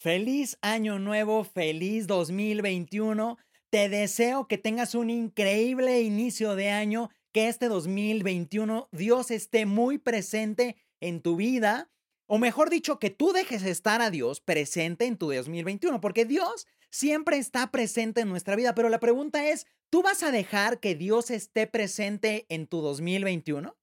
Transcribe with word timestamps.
Feliz 0.00 0.58
año 0.62 1.00
nuevo, 1.00 1.42
feliz 1.42 2.06
2021. 2.06 3.36
Te 3.68 3.88
deseo 3.88 4.46
que 4.46 4.56
tengas 4.56 4.94
un 4.94 5.10
increíble 5.10 6.02
inicio 6.02 6.54
de 6.54 6.70
año, 6.70 7.10
que 7.32 7.48
este 7.48 7.66
2021 7.66 8.88
Dios 8.92 9.32
esté 9.32 9.66
muy 9.66 9.98
presente 9.98 10.76
en 11.00 11.20
tu 11.20 11.34
vida, 11.34 11.90
o 12.26 12.38
mejor 12.38 12.70
dicho, 12.70 13.00
que 13.00 13.10
tú 13.10 13.32
dejes 13.32 13.64
estar 13.64 14.00
a 14.00 14.10
Dios 14.10 14.40
presente 14.40 15.06
en 15.06 15.16
tu 15.16 15.32
2021, 15.32 16.00
porque 16.00 16.24
Dios 16.24 16.68
siempre 16.92 17.36
está 17.36 17.72
presente 17.72 18.20
en 18.20 18.28
nuestra 18.28 18.54
vida, 18.54 18.76
pero 18.76 18.90
la 18.90 19.00
pregunta 19.00 19.48
es, 19.48 19.66
¿tú 19.90 20.02
vas 20.02 20.22
a 20.22 20.30
dejar 20.30 20.78
que 20.78 20.94
Dios 20.94 21.32
esté 21.32 21.66
presente 21.66 22.46
en 22.50 22.68
tu 22.68 22.82
2021? 22.82 23.76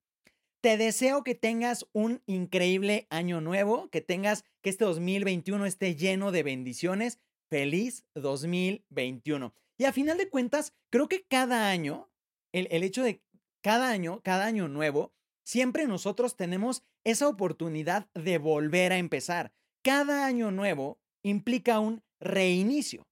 Te 0.66 0.77
deseo 0.77 1.23
que 1.23 1.36
tengas 1.36 1.86
un 1.93 2.23
increíble 2.25 3.05
año 3.11 3.39
nuevo, 3.39 3.88
que 3.91 4.02
tengas 4.02 4.43
que 4.63 4.71
este 4.71 4.84
2021 4.84 5.63
esté 5.68 5.95
lleno 5.95 6.31
de 6.31 6.41
bendiciones. 6.41 7.20
Feliz 7.52 8.03
2021. 8.16 9.53
Y 9.77 9.84
a 9.84 9.94
final 9.94 10.17
de 10.17 10.27
cuentas, 10.27 10.73
creo 10.89 11.08
que 11.08 11.23
cada 11.23 11.70
año, 11.70 12.09
el, 12.52 12.67
el 12.72 12.81
hecho 12.81 13.03
de 13.03 13.22
cada 13.62 13.91
año, 13.91 14.22
cada 14.23 14.48
año 14.48 14.67
nuevo, 14.67 15.13
siempre 15.44 15.86
nosotros 15.86 16.36
tenemos 16.36 16.81
esa 17.03 17.27
oportunidad 17.27 18.09
de 18.16 18.39
volver 18.39 18.91
a 18.91 18.97
empezar. 18.97 19.53
Cada 19.84 20.25
año 20.25 20.50
nuevo 20.50 20.97
implica 21.22 21.80
un 21.80 22.02
reinicio. 22.20 23.05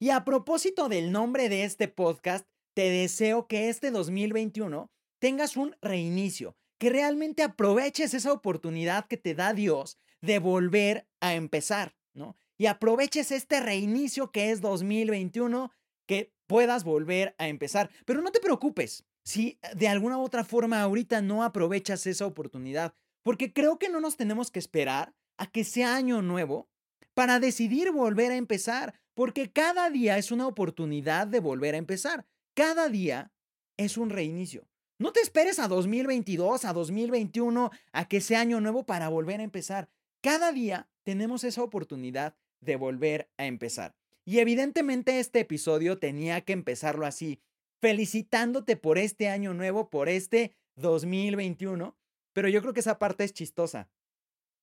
Y 0.00 0.10
a 0.10 0.24
propósito 0.24 0.88
del 0.88 1.12
nombre 1.12 1.48
de 1.48 1.62
este 1.62 1.86
podcast, 1.86 2.48
te 2.74 2.90
deseo 2.90 3.46
que 3.46 3.68
este 3.68 3.92
2021 3.92 4.90
tengas 5.20 5.56
un 5.56 5.76
reinicio, 5.80 6.56
que 6.78 6.90
realmente 6.90 7.42
aproveches 7.42 8.14
esa 8.14 8.32
oportunidad 8.32 9.06
que 9.06 9.16
te 9.16 9.34
da 9.34 9.52
Dios 9.52 9.98
de 10.20 10.38
volver 10.38 11.08
a 11.20 11.34
empezar, 11.34 11.96
¿no? 12.14 12.36
Y 12.58 12.66
aproveches 12.66 13.32
este 13.32 13.60
reinicio 13.60 14.30
que 14.30 14.50
es 14.50 14.60
2021, 14.60 15.70
que 16.06 16.32
puedas 16.46 16.84
volver 16.84 17.34
a 17.38 17.48
empezar. 17.48 17.90
Pero 18.04 18.22
no 18.22 18.32
te 18.32 18.40
preocupes 18.40 19.04
si 19.24 19.58
de 19.74 19.88
alguna 19.88 20.18
u 20.18 20.22
otra 20.22 20.44
forma 20.44 20.80
ahorita 20.80 21.20
no 21.20 21.42
aprovechas 21.42 22.06
esa 22.06 22.26
oportunidad, 22.26 22.94
porque 23.22 23.52
creo 23.52 23.78
que 23.78 23.88
no 23.88 24.00
nos 24.00 24.16
tenemos 24.16 24.50
que 24.50 24.60
esperar 24.60 25.14
a 25.36 25.50
que 25.50 25.64
sea 25.64 25.96
año 25.96 26.22
nuevo 26.22 26.68
para 27.12 27.40
decidir 27.40 27.90
volver 27.90 28.30
a 28.32 28.36
empezar, 28.36 29.00
porque 29.14 29.50
cada 29.50 29.90
día 29.90 30.16
es 30.18 30.30
una 30.30 30.46
oportunidad 30.46 31.26
de 31.26 31.40
volver 31.40 31.74
a 31.74 31.78
empezar. 31.78 32.26
Cada 32.54 32.88
día 32.88 33.32
es 33.76 33.96
un 33.96 34.10
reinicio. 34.10 34.68
No 34.98 35.12
te 35.12 35.20
esperes 35.20 35.58
a 35.58 35.68
2022, 35.68 36.64
a 36.64 36.72
2021, 36.72 37.70
a 37.92 38.08
que 38.08 38.22
sea 38.22 38.40
año 38.40 38.60
nuevo 38.62 38.86
para 38.86 39.10
volver 39.10 39.40
a 39.40 39.44
empezar. 39.44 39.90
Cada 40.22 40.52
día 40.52 40.88
tenemos 41.02 41.44
esa 41.44 41.62
oportunidad 41.62 42.34
de 42.60 42.76
volver 42.76 43.30
a 43.36 43.44
empezar. 43.44 43.94
Y 44.24 44.38
evidentemente 44.38 45.20
este 45.20 45.40
episodio 45.40 45.98
tenía 45.98 46.40
que 46.40 46.54
empezarlo 46.54 47.04
así, 47.04 47.40
felicitándote 47.80 48.76
por 48.76 48.96
este 48.96 49.28
año 49.28 49.52
nuevo, 49.52 49.90
por 49.90 50.08
este 50.08 50.56
2021. 50.76 51.94
Pero 52.32 52.48
yo 52.48 52.62
creo 52.62 52.72
que 52.72 52.80
esa 52.80 52.98
parte 52.98 53.24
es 53.24 53.34
chistosa, 53.34 53.90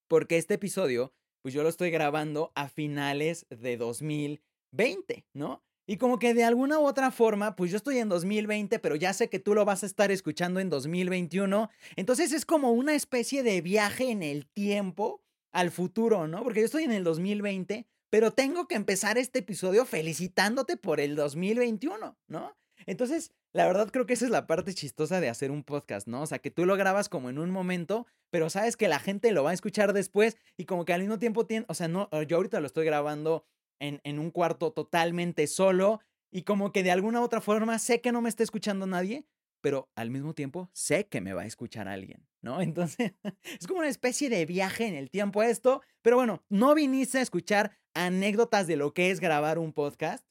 porque 0.08 0.38
este 0.38 0.56
episodio, 0.56 1.14
pues 1.44 1.54
yo 1.54 1.62
lo 1.62 1.70
estoy 1.70 1.92
grabando 1.92 2.52
a 2.56 2.70
finales 2.70 3.46
de 3.50 3.78
2020, 3.78 5.28
¿no? 5.34 5.64
Y 5.86 5.98
como 5.98 6.18
que 6.18 6.34
de 6.34 6.44
alguna 6.44 6.80
u 6.80 6.86
otra 6.86 7.12
forma, 7.12 7.56
pues 7.56 7.72
yo 7.72 7.78
estoy 7.78 7.98
en 7.98 8.08
2020, 8.08 8.80
pero 8.80 8.96
ya 8.96 9.14
sé 9.14 9.30
que 9.30 9.40
tú 9.40 9.54
lo 9.54 9.66
vas 9.66 9.84
a 9.84 9.86
estar 9.86 10.12
escuchando 10.12 10.60
en 10.60 10.70
2021. 10.70 11.70
Entonces 11.98 12.32
es 12.32 12.46
como 12.46 12.72
una 12.72 12.96
especie 12.96 13.44
de 13.44 13.62
viaje 13.62 14.10
en 14.10 14.24
el 14.24 14.46
tiempo 14.48 15.22
al 15.52 15.72
futuro, 15.72 16.28
¿no? 16.28 16.44
Porque 16.44 16.62
yo 16.62 16.66
estoy 16.66 16.84
en 16.84 16.94
el 16.94 17.04
2020, 17.04 17.86
pero 18.10 18.32
tengo 18.32 18.68
que 18.68 18.76
empezar 18.76 19.18
este 19.18 19.40
episodio 19.40 19.86
felicitándote 19.86 20.78
por 20.78 21.00
el 21.00 21.16
2021, 21.16 22.18
¿no? 22.28 22.58
Entonces, 22.86 23.32
la 23.54 23.68
verdad 23.68 23.90
creo 23.92 24.06
que 24.06 24.14
esa 24.14 24.26
es 24.26 24.32
la 24.32 24.48
parte 24.48 24.74
chistosa 24.74 25.20
de 25.20 25.30
hacer 25.30 25.52
un 25.52 25.64
podcast, 25.64 26.08
¿no? 26.08 26.22
O 26.22 26.26
sea, 26.26 26.40
que 26.40 26.52
tú 26.52 26.66
lo 26.66 26.76
grabas 26.76 27.10
como 27.10 27.30
en 27.30 27.38
un 27.38 27.52
momento, 27.52 28.08
pero 28.30 28.50
sabes 28.50 28.78
que 28.78 28.88
la 28.88 29.00
gente 29.00 29.32
lo 29.32 29.44
va 29.44 29.52
a 29.52 29.54
escuchar 29.54 29.94
después 29.94 30.38
y 30.58 30.66
como 30.66 30.86
que 30.86 30.94
al 30.94 31.02
mismo 31.02 31.20
tiempo 31.20 31.46
tiene, 31.46 31.66
o 31.70 31.74
sea, 31.74 31.88
no, 31.88 32.10
yo 32.28 32.38
ahorita 32.38 32.60
lo 32.60 32.68
estoy 32.68 32.86
grabando 32.86 33.46
en, 33.84 34.20
un 34.20 34.32
cuarto 34.32 34.72
totalmente 34.72 35.48
solo 35.48 36.00
y 36.32 36.44
como 36.44 36.72
que 36.72 36.84
de 36.84 36.92
alguna 36.92 37.22
u 37.22 37.24
otra 37.24 37.42
forma 37.42 37.78
sé 37.80 38.02
que 38.02 38.12
no 38.12 38.22
me 38.22 38.30
está 38.30 38.44
escuchando 38.44 38.88
nadie, 38.88 39.26
pero 39.62 39.90
al 39.96 40.10
mismo 40.10 40.34
tiempo 40.34 40.70
sé 40.74 41.08
que 41.08 41.22
me 41.22 41.34
va 41.34 41.44
a 41.44 41.46
escuchar 41.46 41.88
alguien, 41.88 42.26
¿no? 42.42 42.62
Entonces, 42.62 43.14
es 43.60 43.68
como 43.68 43.80
una 43.80 43.90
especie 43.90 44.30
de 44.30 44.46
viaje 44.46 44.88
en 44.88 44.96
el 44.96 45.10
tiempo 45.10 45.44
esto, 45.44 45.82
pero 46.02 46.16
bueno, 46.16 46.44
no 46.50 46.74
viniste 46.76 47.20
a 47.20 47.22
escuchar 47.22 47.78
anécdotas 47.94 48.68
de 48.68 48.78
lo 48.78 48.94
que 48.94 49.12
es 49.12 49.20
grabar 49.20 49.60
un 49.60 49.74
podcast. 49.74 50.26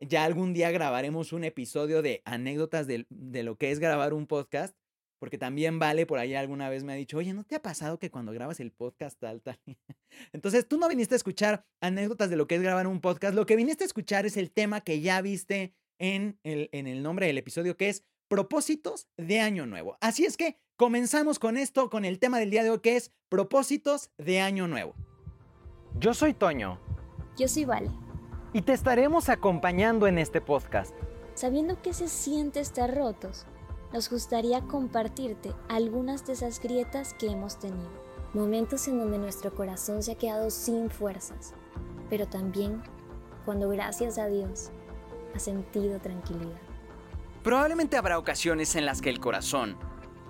Ya 0.00 0.24
algún 0.24 0.52
día 0.52 0.70
grabaremos 0.70 1.32
un 1.32 1.44
episodio 1.44 2.02
de 2.02 2.22
anécdotas 2.26 2.86
de, 2.86 3.06
de 3.08 3.42
lo 3.42 3.56
que 3.56 3.70
es 3.70 3.78
grabar 3.78 4.12
un 4.12 4.26
podcast. 4.26 4.76
Porque 5.18 5.38
también 5.38 5.78
Vale 5.78 6.06
por 6.06 6.18
ahí 6.18 6.34
alguna 6.34 6.68
vez 6.68 6.84
me 6.84 6.92
ha 6.92 6.96
dicho, 6.96 7.18
oye, 7.18 7.32
¿no 7.32 7.44
te 7.44 7.56
ha 7.56 7.62
pasado 7.62 7.98
que 7.98 8.10
cuando 8.10 8.32
grabas 8.32 8.60
el 8.60 8.72
podcast 8.72 9.18
tal, 9.18 9.40
tal? 9.42 9.58
Entonces, 10.32 10.68
tú 10.68 10.78
no 10.78 10.88
viniste 10.88 11.14
a 11.14 11.16
escuchar 11.16 11.64
anécdotas 11.80 12.30
de 12.30 12.36
lo 12.36 12.46
que 12.46 12.56
es 12.56 12.62
grabar 12.62 12.86
un 12.86 13.00
podcast. 13.00 13.34
Lo 13.34 13.46
que 13.46 13.56
viniste 13.56 13.84
a 13.84 13.86
escuchar 13.86 14.26
es 14.26 14.36
el 14.36 14.50
tema 14.50 14.80
que 14.80 15.00
ya 15.00 15.20
viste 15.22 15.74
en 15.98 16.38
el, 16.42 16.68
en 16.72 16.86
el 16.86 17.02
nombre 17.02 17.26
del 17.26 17.38
episodio, 17.38 17.76
que 17.76 17.88
es 17.88 18.04
propósitos 18.28 19.08
de 19.16 19.40
año 19.40 19.66
nuevo. 19.66 19.96
Así 20.00 20.24
es 20.24 20.36
que 20.36 20.58
comenzamos 20.76 21.38
con 21.38 21.56
esto, 21.56 21.90
con 21.90 22.04
el 22.04 22.18
tema 22.18 22.38
del 22.38 22.50
día 22.50 22.62
de 22.62 22.70
hoy, 22.70 22.80
que 22.80 22.96
es 22.96 23.12
propósitos 23.28 24.10
de 24.18 24.40
año 24.40 24.68
nuevo. 24.68 24.94
Yo 25.98 26.12
soy 26.12 26.34
Toño. 26.34 26.78
Yo 27.38 27.48
soy 27.48 27.64
Vale. 27.64 27.90
Y 28.52 28.62
te 28.62 28.72
estaremos 28.72 29.28
acompañando 29.28 30.06
en 30.06 30.18
este 30.18 30.40
podcast. 30.40 30.94
Sabiendo 31.34 31.80
que 31.82 31.92
se 31.92 32.08
siente 32.08 32.60
estar 32.60 32.94
rotos 32.94 33.46
nos 33.92 34.10
gustaría 34.10 34.62
compartirte 34.62 35.52
algunas 35.68 36.26
de 36.26 36.32
esas 36.34 36.60
grietas 36.60 37.14
que 37.14 37.28
hemos 37.28 37.58
tenido. 37.58 38.06
Momentos 38.34 38.86
en 38.88 38.98
donde 38.98 39.18
nuestro 39.18 39.54
corazón 39.54 40.02
se 40.02 40.12
ha 40.12 40.18
quedado 40.18 40.50
sin 40.50 40.90
fuerzas, 40.90 41.54
pero 42.10 42.26
también 42.26 42.82
cuando 43.44 43.68
gracias 43.68 44.18
a 44.18 44.26
Dios 44.26 44.70
ha 45.34 45.38
sentido 45.38 45.98
tranquilidad. 46.00 46.60
Probablemente 47.42 47.96
habrá 47.96 48.18
ocasiones 48.18 48.74
en 48.74 48.84
las 48.84 49.00
que 49.00 49.08
el 49.08 49.20
corazón, 49.20 49.76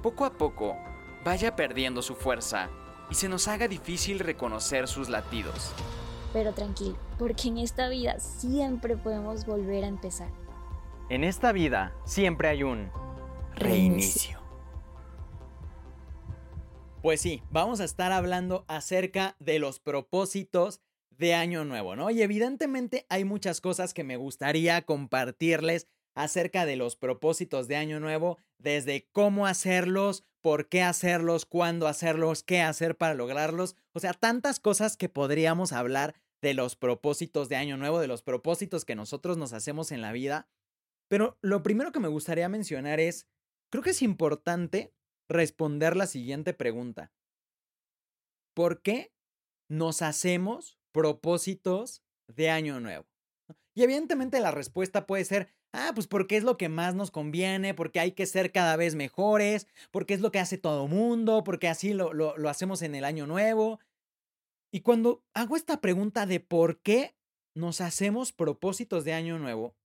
poco 0.02 0.24
a 0.24 0.34
poco, 0.34 0.76
vaya 1.24 1.56
perdiendo 1.56 2.02
su 2.02 2.14
fuerza 2.14 2.68
y 3.10 3.14
se 3.14 3.28
nos 3.28 3.48
haga 3.48 3.68
difícil 3.68 4.18
reconocer 4.18 4.86
sus 4.86 5.08
latidos. 5.08 5.72
Pero 6.32 6.52
tranquilo, 6.52 6.96
porque 7.18 7.48
en 7.48 7.58
esta 7.58 7.88
vida 7.88 8.20
siempre 8.20 8.96
podemos 8.96 9.46
volver 9.46 9.84
a 9.84 9.88
empezar. 9.88 10.28
En 11.08 11.24
esta 11.24 11.52
vida 11.52 11.94
siempre 12.04 12.48
hay 12.48 12.62
un 12.62 12.90
reinicio. 13.56 14.40
Pues 17.02 17.20
sí, 17.20 17.42
vamos 17.50 17.80
a 17.80 17.84
estar 17.84 18.12
hablando 18.12 18.64
acerca 18.68 19.36
de 19.38 19.58
los 19.58 19.80
propósitos 19.80 20.80
de 21.10 21.34
Año 21.34 21.64
Nuevo, 21.64 21.96
¿no? 21.96 22.10
Y 22.10 22.22
evidentemente 22.22 23.06
hay 23.08 23.24
muchas 23.24 23.60
cosas 23.60 23.94
que 23.94 24.04
me 24.04 24.16
gustaría 24.16 24.82
compartirles 24.82 25.86
acerca 26.14 26.66
de 26.66 26.76
los 26.76 26.96
propósitos 26.96 27.68
de 27.68 27.76
Año 27.76 28.00
Nuevo, 28.00 28.38
desde 28.58 29.08
cómo 29.12 29.46
hacerlos, 29.46 30.24
por 30.40 30.68
qué 30.68 30.82
hacerlos, 30.82 31.44
cuándo 31.44 31.88
hacerlos, 31.88 32.42
qué 32.42 32.60
hacer 32.62 32.96
para 32.96 33.14
lograrlos, 33.14 33.76
o 33.92 34.00
sea, 34.00 34.12
tantas 34.12 34.60
cosas 34.60 34.96
que 34.96 35.08
podríamos 35.08 35.72
hablar 35.72 36.14
de 36.42 36.54
los 36.54 36.76
propósitos 36.76 37.48
de 37.48 37.56
Año 37.56 37.76
Nuevo, 37.76 38.00
de 38.00 38.06
los 38.06 38.22
propósitos 38.22 38.84
que 38.84 38.94
nosotros 38.94 39.36
nos 39.36 39.52
hacemos 39.52 39.92
en 39.92 40.02
la 40.02 40.12
vida. 40.12 40.48
Pero 41.08 41.38
lo 41.40 41.62
primero 41.62 41.92
que 41.92 42.00
me 42.00 42.08
gustaría 42.08 42.48
mencionar 42.48 43.00
es, 43.00 43.26
Creo 43.70 43.82
que 43.82 43.90
es 43.90 44.02
importante 44.02 44.94
responder 45.28 45.96
la 45.96 46.06
siguiente 46.06 46.54
pregunta. 46.54 47.12
¿Por 48.54 48.80
qué 48.82 49.12
nos 49.68 50.02
hacemos 50.02 50.78
propósitos 50.92 52.02
de 52.28 52.50
año 52.50 52.80
nuevo? 52.80 53.06
Y 53.74 53.82
evidentemente 53.82 54.40
la 54.40 54.50
respuesta 54.50 55.06
puede 55.06 55.24
ser, 55.24 55.52
ah, 55.72 55.92
pues 55.94 56.06
porque 56.06 56.36
es 56.36 56.44
lo 56.44 56.56
que 56.56 56.68
más 56.68 56.94
nos 56.94 57.10
conviene, 57.10 57.74
porque 57.74 58.00
hay 58.00 58.12
que 58.12 58.24
ser 58.24 58.52
cada 58.52 58.76
vez 58.76 58.94
mejores, 58.94 59.66
porque 59.90 60.14
es 60.14 60.20
lo 60.20 60.32
que 60.32 60.38
hace 60.38 60.56
todo 60.56 60.88
mundo, 60.88 61.44
porque 61.44 61.68
así 61.68 61.92
lo, 61.92 62.14
lo, 62.14 62.36
lo 62.38 62.48
hacemos 62.48 62.80
en 62.82 62.94
el 62.94 63.04
año 63.04 63.26
nuevo. 63.26 63.78
Y 64.72 64.80
cuando 64.80 65.22
hago 65.34 65.56
esta 65.56 65.80
pregunta 65.80 66.24
de 66.24 66.40
por 66.40 66.80
qué 66.80 67.16
nos 67.54 67.80
hacemos 67.80 68.32
propósitos 68.32 69.04
de 69.04 69.12
año 69.12 69.38
nuevo, 69.38 69.76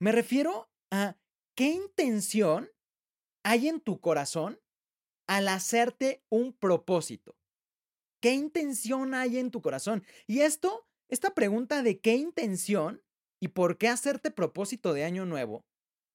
me 0.00 0.12
refiero 0.12 0.70
a 0.90 1.16
qué 1.54 1.68
intención 1.68 2.70
hay 3.46 3.68
en 3.68 3.80
tu 3.80 4.00
corazón 4.00 4.60
al 5.28 5.46
hacerte 5.46 6.24
un 6.28 6.52
propósito? 6.52 7.36
¿Qué 8.20 8.32
intención 8.32 9.14
hay 9.14 9.38
en 9.38 9.52
tu 9.52 9.62
corazón? 9.62 10.02
Y 10.26 10.40
esto, 10.40 10.88
esta 11.08 11.32
pregunta 11.32 11.84
de 11.84 12.00
qué 12.00 12.16
intención 12.16 13.04
y 13.40 13.48
por 13.48 13.78
qué 13.78 13.86
hacerte 13.86 14.32
propósito 14.32 14.94
de 14.94 15.04
año 15.04 15.26
nuevo, 15.26 15.64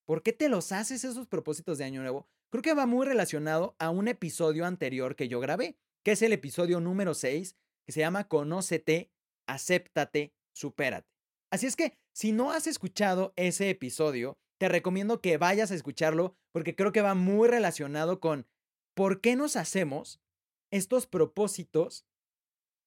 ¿por 0.05 0.23
qué 0.23 0.33
te 0.33 0.49
los 0.49 0.73
haces 0.73 1.05
esos 1.05 1.27
propósitos 1.27 1.77
de 1.77 1.85
año 1.85 2.01
nuevo? 2.01 2.27
Creo 2.49 2.63
que 2.63 2.73
va 2.73 2.85
muy 2.85 3.05
relacionado 3.05 3.77
a 3.79 3.91
un 3.91 4.09
episodio 4.09 4.65
anterior 4.65 5.15
que 5.15 5.29
yo 5.29 5.39
grabé, 5.39 5.77
que 6.03 6.11
es 6.11 6.21
el 6.23 6.33
episodio 6.33 6.81
número 6.81 7.13
6, 7.13 7.55
que 7.85 7.93
se 7.93 8.01
llama 8.01 8.27
Conócete 8.27 9.09
acéptate, 9.47 10.33
supérate. 10.53 11.07
Así 11.49 11.65
es 11.65 11.77
que 11.77 11.97
si 12.13 12.33
no 12.33 12.51
has 12.51 12.67
escuchado 12.67 13.31
ese 13.37 13.69
episodio, 13.69 14.37
te 14.61 14.69
recomiendo 14.69 15.21
que 15.21 15.39
vayas 15.39 15.71
a 15.71 15.73
escucharlo 15.73 16.35
porque 16.51 16.75
creo 16.75 16.91
que 16.91 17.01
va 17.01 17.15
muy 17.15 17.47
relacionado 17.47 18.19
con 18.19 18.45
por 18.93 19.19
qué 19.19 19.35
nos 19.35 19.55
hacemos 19.55 20.21
estos 20.69 21.07
propósitos 21.07 22.05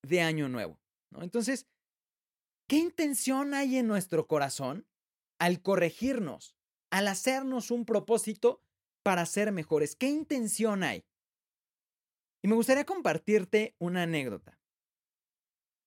de 0.04 0.20
año 0.20 0.48
nuevo. 0.48 0.78
¿no? 1.10 1.24
Entonces, 1.24 1.66
¿qué 2.68 2.76
intención 2.76 3.54
hay 3.54 3.76
en 3.76 3.88
nuestro 3.88 4.28
corazón 4.28 4.86
al 5.40 5.62
corregirnos, 5.62 6.54
al 6.92 7.08
hacernos 7.08 7.72
un 7.72 7.86
propósito 7.86 8.62
para 9.02 9.26
ser 9.26 9.50
mejores? 9.50 9.96
¿Qué 9.96 10.06
intención 10.06 10.84
hay? 10.84 11.04
Y 12.40 12.46
me 12.46 12.54
gustaría 12.54 12.84
compartirte 12.84 13.74
una 13.80 14.04
anécdota. 14.04 14.60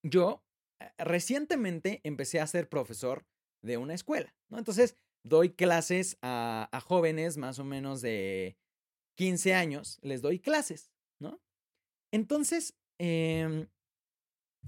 Yo 0.03 0.43
eh, 0.81 0.91
recientemente 0.97 2.01
empecé 2.03 2.41
a 2.41 2.47
ser 2.47 2.67
profesor 2.67 3.25
de 3.61 3.77
una 3.77 3.93
escuela, 3.93 4.35
¿no? 4.49 4.57
Entonces, 4.57 4.97
doy 5.27 5.51
clases 5.51 6.17
a, 6.21 6.69
jóvenes 6.85 7.37
más 7.37 7.59
o 7.59 7.63
menos 7.63 8.01
de 8.01 8.57
15 9.15 9.53
años, 9.53 9.99
les 10.01 10.21
doy 10.21 10.39
clases, 10.39 10.91
¿no? 11.19 11.41
Entonces, 12.11 12.75
em, 12.99 13.67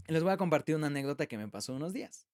les 0.07 0.23
voy 0.23 0.31
a 0.31 0.37
compartir 0.37 0.75
una 0.75 0.87
anécdota 0.87 1.27
que 1.27 1.37
me 1.37 1.47
pasó 1.47 1.73
unos 1.73 1.93
días. 1.93 2.27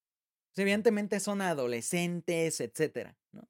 Pues, 0.50 0.63
evidentemente 0.63 1.19
son 1.19 1.42
adolescentes, 1.42 2.62
etcétera, 2.62 3.18
¿no? 3.31 3.48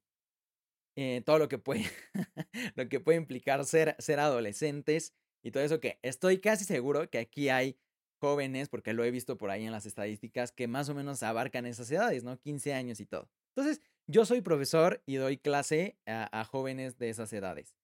Eh, 0.97 1.21
todo 1.25 1.39
lo 1.39 1.49
que 1.49 1.57
puede, 1.57 1.83
lo 2.75 2.87
que 2.89 2.99
puede 2.99 3.17
implicar 3.17 3.65
ser, 3.65 3.95
ser 3.99 4.19
adolescentes 4.19 5.13
y 5.43 5.51
todo 5.51 5.63
eso 5.63 5.79
que 5.79 5.99
estoy 6.01 6.39
casi 6.39 6.63
seguro 6.63 7.09
que 7.09 7.19
aquí 7.19 7.49
hay 7.49 7.77
jóvenes, 8.19 8.69
porque 8.69 8.93
lo 8.93 9.03
he 9.03 9.11
visto 9.11 9.37
por 9.37 9.51
ahí 9.51 9.65
en 9.65 9.71
las 9.71 9.85
estadísticas, 9.85 10.51
que 10.51 10.67
más 10.67 10.89
o 10.89 10.95
menos 10.95 11.21
abarcan 11.21 11.65
esas 11.65 11.91
edades, 11.91 12.23
¿no? 12.23 12.39
15 12.39 12.73
años 12.73 12.99
y 12.99 13.05
todo. 13.05 13.29
Entonces, 13.55 13.81
yo 14.07 14.25
soy 14.25 14.41
profesor 14.41 15.01
y 15.05 15.15
doy 15.15 15.37
clase 15.37 15.97
a, 16.05 16.45
jóvenes 16.45 16.97
de 16.97 17.09
esas 17.09 17.31
edades. 17.33 17.75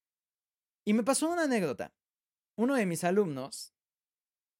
Y 0.85 0.93
me 0.93 1.03
pasó 1.03 1.29
una 1.29 1.43
anécdota. 1.43 1.93
Uno 2.57 2.75
de 2.75 2.85
mis 2.85 3.03
alumnos 3.03 3.73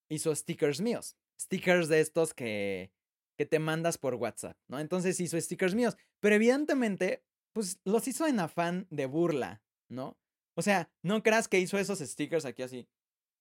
hizo 0.10 0.36
stickers 0.36 0.82
míos, 0.82 1.18
stickers 1.40 1.88
de 1.88 2.00
estos 2.00 2.34
que, 2.34 2.92
que 3.38 3.46
te 3.46 3.60
mandas 3.60 3.98
por 3.98 4.16
WhatsApp, 4.16 4.58
¿no? 4.68 4.80
Entonces 4.80 5.20
hizo 5.20 5.40
stickers 5.40 5.76
míos, 5.76 5.98
pero 6.20 6.36
evidentemente, 6.36 7.24
pues 7.54 7.80
los 7.86 8.08
hizo 8.08 8.28
en 8.28 8.40
afán 8.40 8.88
de 8.90 9.06
burla, 9.06 9.62
¿no? 9.90 10.18
O 10.56 10.62
sea, 10.62 10.92
no 11.02 11.24
creas 11.24 11.48
que 11.48 11.60
hizo 11.60 11.78
esos 11.78 12.00
stickers 12.00 12.46
aquí 12.46 12.64
así, 12.64 12.88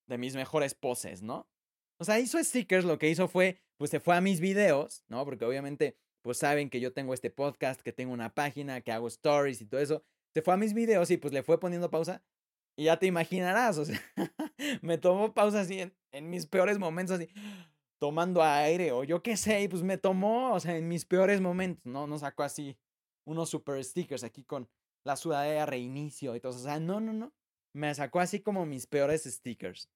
de 0.06 0.18
mis 0.18 0.34
mejores 0.34 0.74
poses, 0.74 1.22
¿no? 1.22 1.48
O 1.98 2.04
sea, 2.04 2.18
hizo 2.18 2.42
stickers, 2.42 2.84
lo 2.84 2.98
que 2.98 3.10
hizo 3.10 3.28
fue, 3.28 3.60
pues 3.76 3.90
se 3.90 4.00
fue 4.00 4.16
a 4.16 4.20
mis 4.20 4.40
videos, 4.40 5.04
¿no? 5.08 5.24
Porque 5.24 5.44
obviamente, 5.44 5.96
pues 6.22 6.38
saben 6.38 6.70
que 6.70 6.80
yo 6.80 6.92
tengo 6.92 7.14
este 7.14 7.30
podcast, 7.30 7.80
que 7.80 7.92
tengo 7.92 8.12
una 8.12 8.34
página, 8.34 8.80
que 8.80 8.92
hago 8.92 9.08
stories 9.08 9.60
y 9.60 9.66
todo 9.66 9.80
eso. 9.80 10.02
Se 10.34 10.42
fue 10.42 10.54
a 10.54 10.56
mis 10.56 10.74
videos 10.74 11.10
y 11.10 11.16
pues 11.16 11.32
le 11.32 11.42
fue 11.42 11.58
poniendo 11.58 11.90
pausa. 11.90 12.22
Y 12.76 12.84
ya 12.84 12.98
te 12.98 13.06
imaginarás, 13.06 13.78
o 13.78 13.84
sea, 13.84 14.00
me 14.82 14.98
tomó 14.98 15.34
pausa 15.34 15.60
así 15.60 15.80
en, 16.12 16.30
mis 16.30 16.46
peores 16.46 16.78
momentos, 16.78 17.16
así, 17.16 17.28
tomando 17.98 18.42
aire 18.42 18.92
o 18.92 19.04
yo 19.04 19.22
qué 19.22 19.36
sé, 19.36 19.62
y 19.62 19.68
pues 19.68 19.82
me 19.82 19.98
tomó, 19.98 20.54
o 20.54 20.60
sea, 20.60 20.76
en 20.76 20.88
mis 20.88 21.04
peores 21.04 21.40
momentos, 21.40 21.84
¿no? 21.84 22.06
No 22.06 22.18
sacó 22.18 22.42
así 22.42 22.78
unos 23.26 23.50
super 23.50 23.82
stickers 23.84 24.24
aquí 24.24 24.44
con 24.44 24.68
la 25.04 25.16
sudadera 25.16 25.66
reinicio 25.66 26.34
y 26.36 26.40
todo. 26.40 26.52
O 26.52 26.58
sea, 26.58 26.80
no, 26.80 27.00
no, 27.00 27.12
no. 27.12 27.34
Me 27.74 27.94
sacó 27.94 28.20
así 28.20 28.40
como 28.40 28.66
mis 28.66 28.86
peores 28.86 29.24
stickers. 29.24 29.90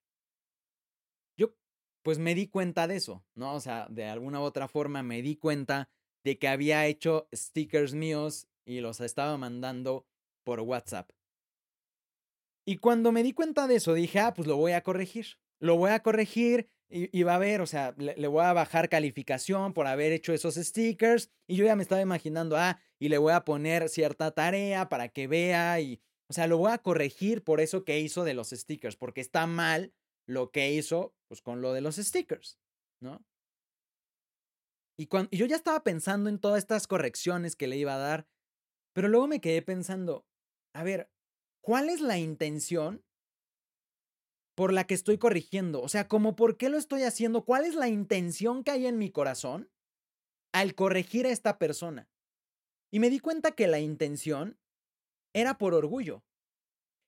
Yo, 1.36 1.54
pues 2.02 2.18
me 2.18 2.34
di 2.34 2.48
cuenta 2.48 2.86
de 2.86 2.96
eso, 2.96 3.24
¿no? 3.34 3.54
O 3.54 3.60
sea, 3.60 3.86
de 3.88 4.04
alguna 4.04 4.40
u 4.40 4.44
otra 4.44 4.68
forma 4.68 5.02
me 5.02 5.22
di 5.22 5.36
cuenta 5.36 5.90
de 6.24 6.38
que 6.38 6.48
había 6.48 6.86
hecho 6.86 7.28
stickers 7.34 7.94
míos 7.94 8.48
y 8.64 8.80
los 8.80 9.00
estaba 9.00 9.36
mandando 9.36 10.06
por 10.42 10.60
WhatsApp. 10.60 11.10
Y 12.66 12.78
cuando 12.78 13.12
me 13.12 13.22
di 13.22 13.32
cuenta 13.32 13.66
de 13.66 13.76
eso, 13.76 13.92
dije, 13.92 14.20
ah, 14.20 14.32
pues 14.34 14.48
lo 14.48 14.56
voy 14.56 14.72
a 14.72 14.82
corregir. 14.82 15.38
Lo 15.60 15.76
voy 15.76 15.90
a 15.90 16.00
corregir 16.00 16.68
y, 16.88 17.22
va 17.24 17.34
a 17.34 17.38
ver, 17.38 17.60
o 17.60 17.66
sea, 17.66 17.94
le, 17.98 18.26
voy 18.26 18.44
a 18.44 18.52
bajar 18.52 18.88
calificación 18.88 19.72
por 19.72 19.86
haber 19.86 20.12
hecho 20.12 20.32
esos 20.32 20.54
stickers. 20.54 21.30
Y 21.46 21.56
yo 21.56 21.64
ya 21.64 21.76
me 21.76 21.82
estaba 21.82 22.00
imaginando, 22.00 22.56
ah, 22.56 22.80
y 22.98 23.08
le 23.08 23.18
voy 23.18 23.32
a 23.32 23.44
poner 23.44 23.88
cierta 23.88 24.30
tarea 24.30 24.88
para 24.88 25.08
que 25.08 25.26
vea 25.26 25.80
y, 25.80 26.00
o 26.28 26.32
sea, 26.32 26.46
lo 26.46 26.58
voy 26.58 26.72
a 26.72 26.78
corregir 26.78 27.42
por 27.42 27.60
eso 27.60 27.84
que 27.84 28.00
hizo 28.00 28.24
de 28.24 28.34
los 28.34 28.50
stickers, 28.50 28.96
porque 28.96 29.20
está 29.20 29.46
mal 29.46 29.92
lo 30.26 30.50
que 30.50 30.72
hizo, 30.72 31.14
pues 31.28 31.42
con 31.42 31.60
lo 31.60 31.72
de 31.72 31.80
los 31.80 31.96
stickers, 31.96 32.58
¿no? 33.00 33.24
Y, 34.96 35.06
cuando, 35.06 35.30
yo 35.32 35.46
ya 35.46 35.56
estaba 35.56 35.82
pensando 35.82 36.30
en 36.30 36.38
todas 36.38 36.58
estas 36.58 36.86
correcciones 36.86 37.56
que 37.56 37.66
le 37.66 37.76
iba 37.76 37.94
a 37.94 37.98
dar, 37.98 38.26
pero 38.94 39.08
luego 39.08 39.26
me 39.26 39.40
quedé 39.40 39.60
pensando, 39.60 40.24
a 40.74 40.84
ver, 40.84 41.10
¿cuál 41.60 41.88
es 41.88 42.00
la 42.00 42.18
intención 42.18 43.04
por 44.56 44.72
la 44.72 44.84
que 44.84 44.94
estoy 44.94 45.18
corrigiendo? 45.18 45.82
O 45.82 45.88
sea, 45.88 46.06
como 46.06 46.36
por 46.36 46.56
qué 46.56 46.68
lo 46.68 46.78
estoy 46.78 47.02
haciendo, 47.02 47.44
¿cuál 47.44 47.64
es 47.64 47.74
la 47.74 47.88
intención 47.88 48.62
que 48.62 48.70
hay 48.70 48.86
en 48.86 48.98
mi 48.98 49.10
corazón 49.10 49.70
al 50.52 50.74
corregir 50.74 51.26
a 51.26 51.30
esta 51.30 51.58
persona? 51.58 52.08
Y 52.92 53.00
me 53.00 53.10
di 53.10 53.18
cuenta 53.18 53.50
que 53.50 53.66
la 53.66 53.80
intención 53.80 54.60
era 55.34 55.58
por 55.58 55.74
orgullo. 55.74 56.24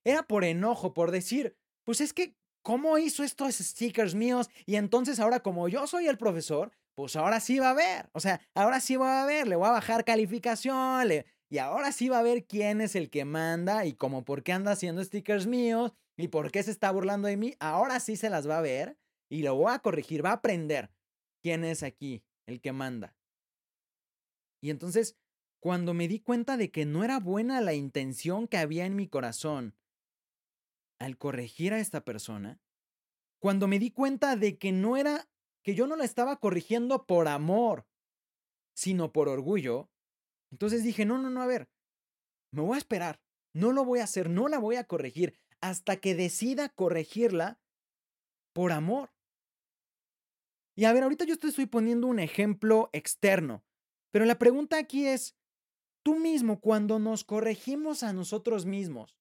Era 0.05 0.27
por 0.27 0.43
enojo, 0.45 0.95
por 0.95 1.13
decir, 1.13 1.57
pues 1.85 2.01
es 2.01 2.13
que, 2.13 2.37
¿cómo 2.63 2.99
hizo 2.99 3.23
estos 3.23 3.55
stickers 3.55 4.17
míos? 4.17 4.51
Y 4.67 4.75
entonces 4.75 5.21
ahora 5.21 5.41
como 5.41 5.69
yo 5.69 5.87
soy 5.87 6.09
el 6.09 6.19
profesor, 6.19 6.73
pues 6.97 7.15
ahora 7.15 7.39
sí 7.39 7.61
va 7.61 7.71
a 7.71 7.75
ver. 7.75 8.11
O 8.13 8.19
sea, 8.19 8.41
ahora 8.55 8.81
sí 8.81 8.97
va 8.97 9.23
a 9.23 9.27
ver, 9.27 9.47
le 9.47 9.55
voy 9.55 9.69
a 9.69 9.73
bajar 9.73 10.05
calificación, 10.05 11.09
y 11.49 11.59
ahora 11.59 11.93
sí 11.93 12.09
va 12.09 12.19
a 12.19 12.25
ver 12.25 12.45
quién 12.45 12.81
es 12.81 12.97
el 12.97 13.09
que 13.09 13.25
manda 13.25 13.87
y 13.87 13.95
como 13.95 14.25
por 14.25 14.43
qué 14.43 14.53
anda 14.53 14.73
haciendo 14.73 15.05
stickers 15.05 15.47
míos 15.47 15.93
¿Y 16.17 16.29
por 16.29 16.51
qué 16.51 16.63
se 16.63 16.71
está 16.71 16.91
burlando 16.91 17.29
de 17.29 17.37
mí? 17.37 17.55
Ahora 17.61 18.01
sí 18.01 18.17
se 18.17 18.31
las 18.31 18.49
va 18.49 18.59
a 18.59 18.63
ver 18.63 18.99
y 19.29 19.43
lo 19.43 19.55
voy 19.55 19.73
a 19.73 19.81
corregir, 19.81 20.25
va 20.25 20.31
a 20.31 20.35
aprender 20.35 20.91
quién 21.43 21.65
es 21.65 21.83
aquí 21.83 22.25
el 22.47 22.61
que 22.61 22.73
manda. 22.73 23.15
Y 24.63 24.71
entonces, 24.71 25.17
cuando 25.61 25.93
me 25.95 26.09
di 26.09 26.21
cuenta 26.21 26.57
de 26.57 26.71
que 26.71 26.87
no 26.87 27.05
era 27.05 27.21
buena 27.21 27.61
la 27.61 27.75
intención 27.75 28.49
que 28.49 28.57
había 28.57 28.87
en 28.87 28.97
mi 28.97 29.09
corazón 29.09 29.77
al 30.99 31.19
corregir 31.19 31.75
a 31.75 31.81
esta 31.81 32.05
persona, 32.05 32.61
cuando 33.39 33.69
me 33.69 33.79
di 33.79 33.91
cuenta 33.91 34.37
de 34.37 34.57
que 34.57 34.73
no 34.73 34.97
era, 34.97 35.29
que 35.67 35.75
yo 35.75 35.89
no 35.89 35.97
la 35.97 36.05
estaba 36.05 36.37
corrigiendo 36.37 37.07
por 37.07 37.27
amor, 37.27 37.89
sino 38.73 39.13
por 39.13 39.29
orgullo, 39.29 39.91
entonces 40.53 40.85
dije, 40.85 41.05
no, 41.05 41.19
no, 41.19 41.29
no, 41.29 41.43
a 41.43 41.47
ver, 41.47 41.69
me 42.53 42.63
voy 42.63 42.77
a 42.77 42.79
esperar, 42.79 43.21
no 43.53 43.73
lo 43.73 43.85
voy 43.85 43.99
a 43.99 44.05
hacer, 44.05 44.31
no 44.31 44.47
la 44.47 44.61
voy 44.61 44.77
a 44.77 44.85
corregir, 44.85 45.37
hasta 45.61 45.97
que 45.97 46.15
decida 46.15 46.69
corregirla 46.69 47.61
por 48.53 48.71
amor. 48.71 49.11
Y 50.77 50.85
a 50.85 50.93
ver, 50.93 51.03
ahorita 51.03 51.25
yo 51.25 51.37
te 51.37 51.49
estoy 51.49 51.67
poniendo 51.67 52.07
un 52.07 52.21
ejemplo 52.21 52.89
externo, 52.93 53.65
pero 54.13 54.25
la 54.25 54.39
pregunta 54.39 54.79
aquí 54.79 55.09
es, 55.09 55.37
tú 56.05 56.15
mismo 56.15 56.61
cuando 56.61 57.01
nos 57.01 57.25
corregimos 57.25 58.05
a 58.05 58.13
nosotros 58.13 58.67
mismos, 58.67 59.19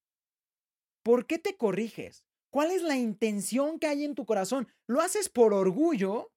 ¿por 1.01 1.25
qué 1.25 1.39
te 1.39 1.57
corriges? 1.57 2.23
¿Cuál 2.51 2.69
es 2.69 2.83
la 2.83 2.97
intención 2.97 3.79
que 3.79 3.87
hay 3.87 4.03
en 4.05 4.13
tu 4.13 4.27
corazón? 4.27 4.67
¿Lo 4.85 5.01
haces 5.01 5.27
por 5.27 5.51
orgullo 5.51 6.34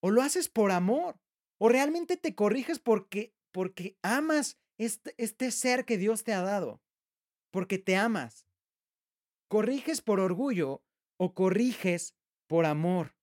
o 0.00 0.10
lo 0.10 0.22
haces 0.22 0.48
por 0.48 0.70
amor? 0.70 1.20
¿O 1.58 1.68
realmente 1.68 2.16
te 2.16 2.34
corriges 2.34 2.78
porque, 2.78 3.34
porque 3.52 3.98
amas 4.02 4.58
este, 4.78 5.14
este 5.18 5.50
ser 5.50 5.84
que 5.84 5.98
Dios 5.98 6.24
te 6.24 6.32
ha 6.32 6.42
dado? 6.42 6.80
Porque 7.50 7.78
te 7.78 7.96
amas. 7.96 8.46
¿Corriges 9.48 10.02
por 10.02 10.20
orgullo 10.20 10.82
o 11.16 11.34
corriges 11.34 12.14
por 12.46 12.66
amor? 12.66 13.16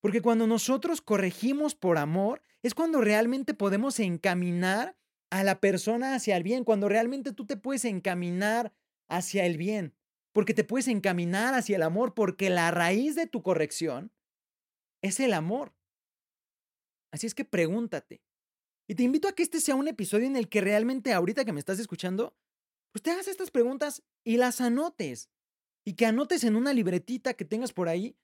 Porque 0.00 0.20
cuando 0.20 0.46
nosotros 0.46 1.00
corregimos 1.00 1.74
por 1.74 1.98
amor, 1.98 2.42
es 2.62 2.74
cuando 2.74 3.00
realmente 3.00 3.54
podemos 3.54 3.98
encaminar 3.98 4.96
a 5.30 5.42
la 5.44 5.60
persona 5.60 6.14
hacia 6.14 6.36
el 6.36 6.42
bien, 6.42 6.64
cuando 6.64 6.88
realmente 6.88 7.32
tú 7.32 7.46
te 7.46 7.56
puedes 7.56 7.84
encaminar 7.84 8.72
hacia 9.08 9.44
el 9.44 9.56
bien, 9.56 9.94
porque 10.32 10.54
te 10.54 10.64
puedes 10.64 10.88
encaminar 10.88 11.54
hacia 11.54 11.76
el 11.76 11.82
amor, 11.82 12.14
porque 12.14 12.50
la 12.50 12.70
raíz 12.70 13.14
de 13.14 13.26
tu 13.26 13.42
corrección 13.42 14.12
es 15.02 15.20
el 15.20 15.32
amor. 15.32 15.74
Así 17.12 17.26
es 17.26 17.34
que 17.34 17.44
pregúntate. 17.44 18.22
Y 18.88 18.94
te 18.94 19.02
invito 19.02 19.28
a 19.28 19.32
que 19.32 19.42
este 19.42 19.60
sea 19.60 19.74
un 19.74 19.88
episodio 19.88 20.26
en 20.26 20.36
el 20.36 20.48
que 20.48 20.60
realmente 20.60 21.12
ahorita 21.12 21.44
que 21.44 21.52
me 21.52 21.60
estás 21.60 21.78
escuchando, 21.78 22.34
pues 22.92 23.02
te 23.02 23.10
hagas 23.10 23.28
estas 23.28 23.50
preguntas 23.50 24.02
y 24.24 24.38
las 24.38 24.60
anotes. 24.60 25.30
Y 25.84 25.94
que 25.94 26.06
anotes 26.06 26.44
en 26.44 26.56
una 26.56 26.72
libretita 26.72 27.34
que 27.34 27.44
tengas 27.44 27.72
por 27.72 27.88
ahí 27.88 28.16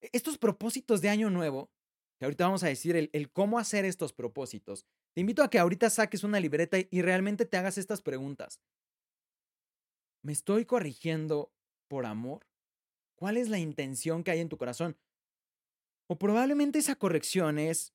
e-, 0.00 0.10
estos 0.12 0.38
propósitos 0.38 1.00
de 1.00 1.08
año 1.08 1.30
nuevo, 1.30 1.70
que 2.18 2.24
ahorita 2.24 2.44
vamos 2.44 2.62
a 2.62 2.68
decir 2.68 2.96
el, 2.96 3.32
cómo 3.32 3.58
hacer 3.58 3.84
estos 3.84 4.12
propósitos. 4.12 4.86
Te 5.14 5.20
invito 5.20 5.42
a 5.42 5.50
que 5.50 5.58
ahorita 5.58 5.90
saques 5.90 6.24
una 6.24 6.40
libreta 6.40 6.78
y 6.78 7.02
realmente 7.02 7.44
te 7.44 7.56
hagas 7.56 7.78
estas 7.78 8.02
preguntas. 8.02 8.60
¿Me 10.22 10.32
estoy 10.32 10.64
corrigiendo 10.64 11.52
por 11.88 12.06
amor? 12.06 12.46
¿Cuál 13.16 13.36
es 13.36 13.48
la 13.48 13.58
intención 13.58 14.24
que 14.24 14.30
hay 14.30 14.40
en 14.40 14.48
tu 14.48 14.56
corazón? 14.56 14.96
O 16.06 16.18
probablemente 16.18 16.78
esa 16.78 16.96
corrección 16.96 17.58
es 17.58 17.94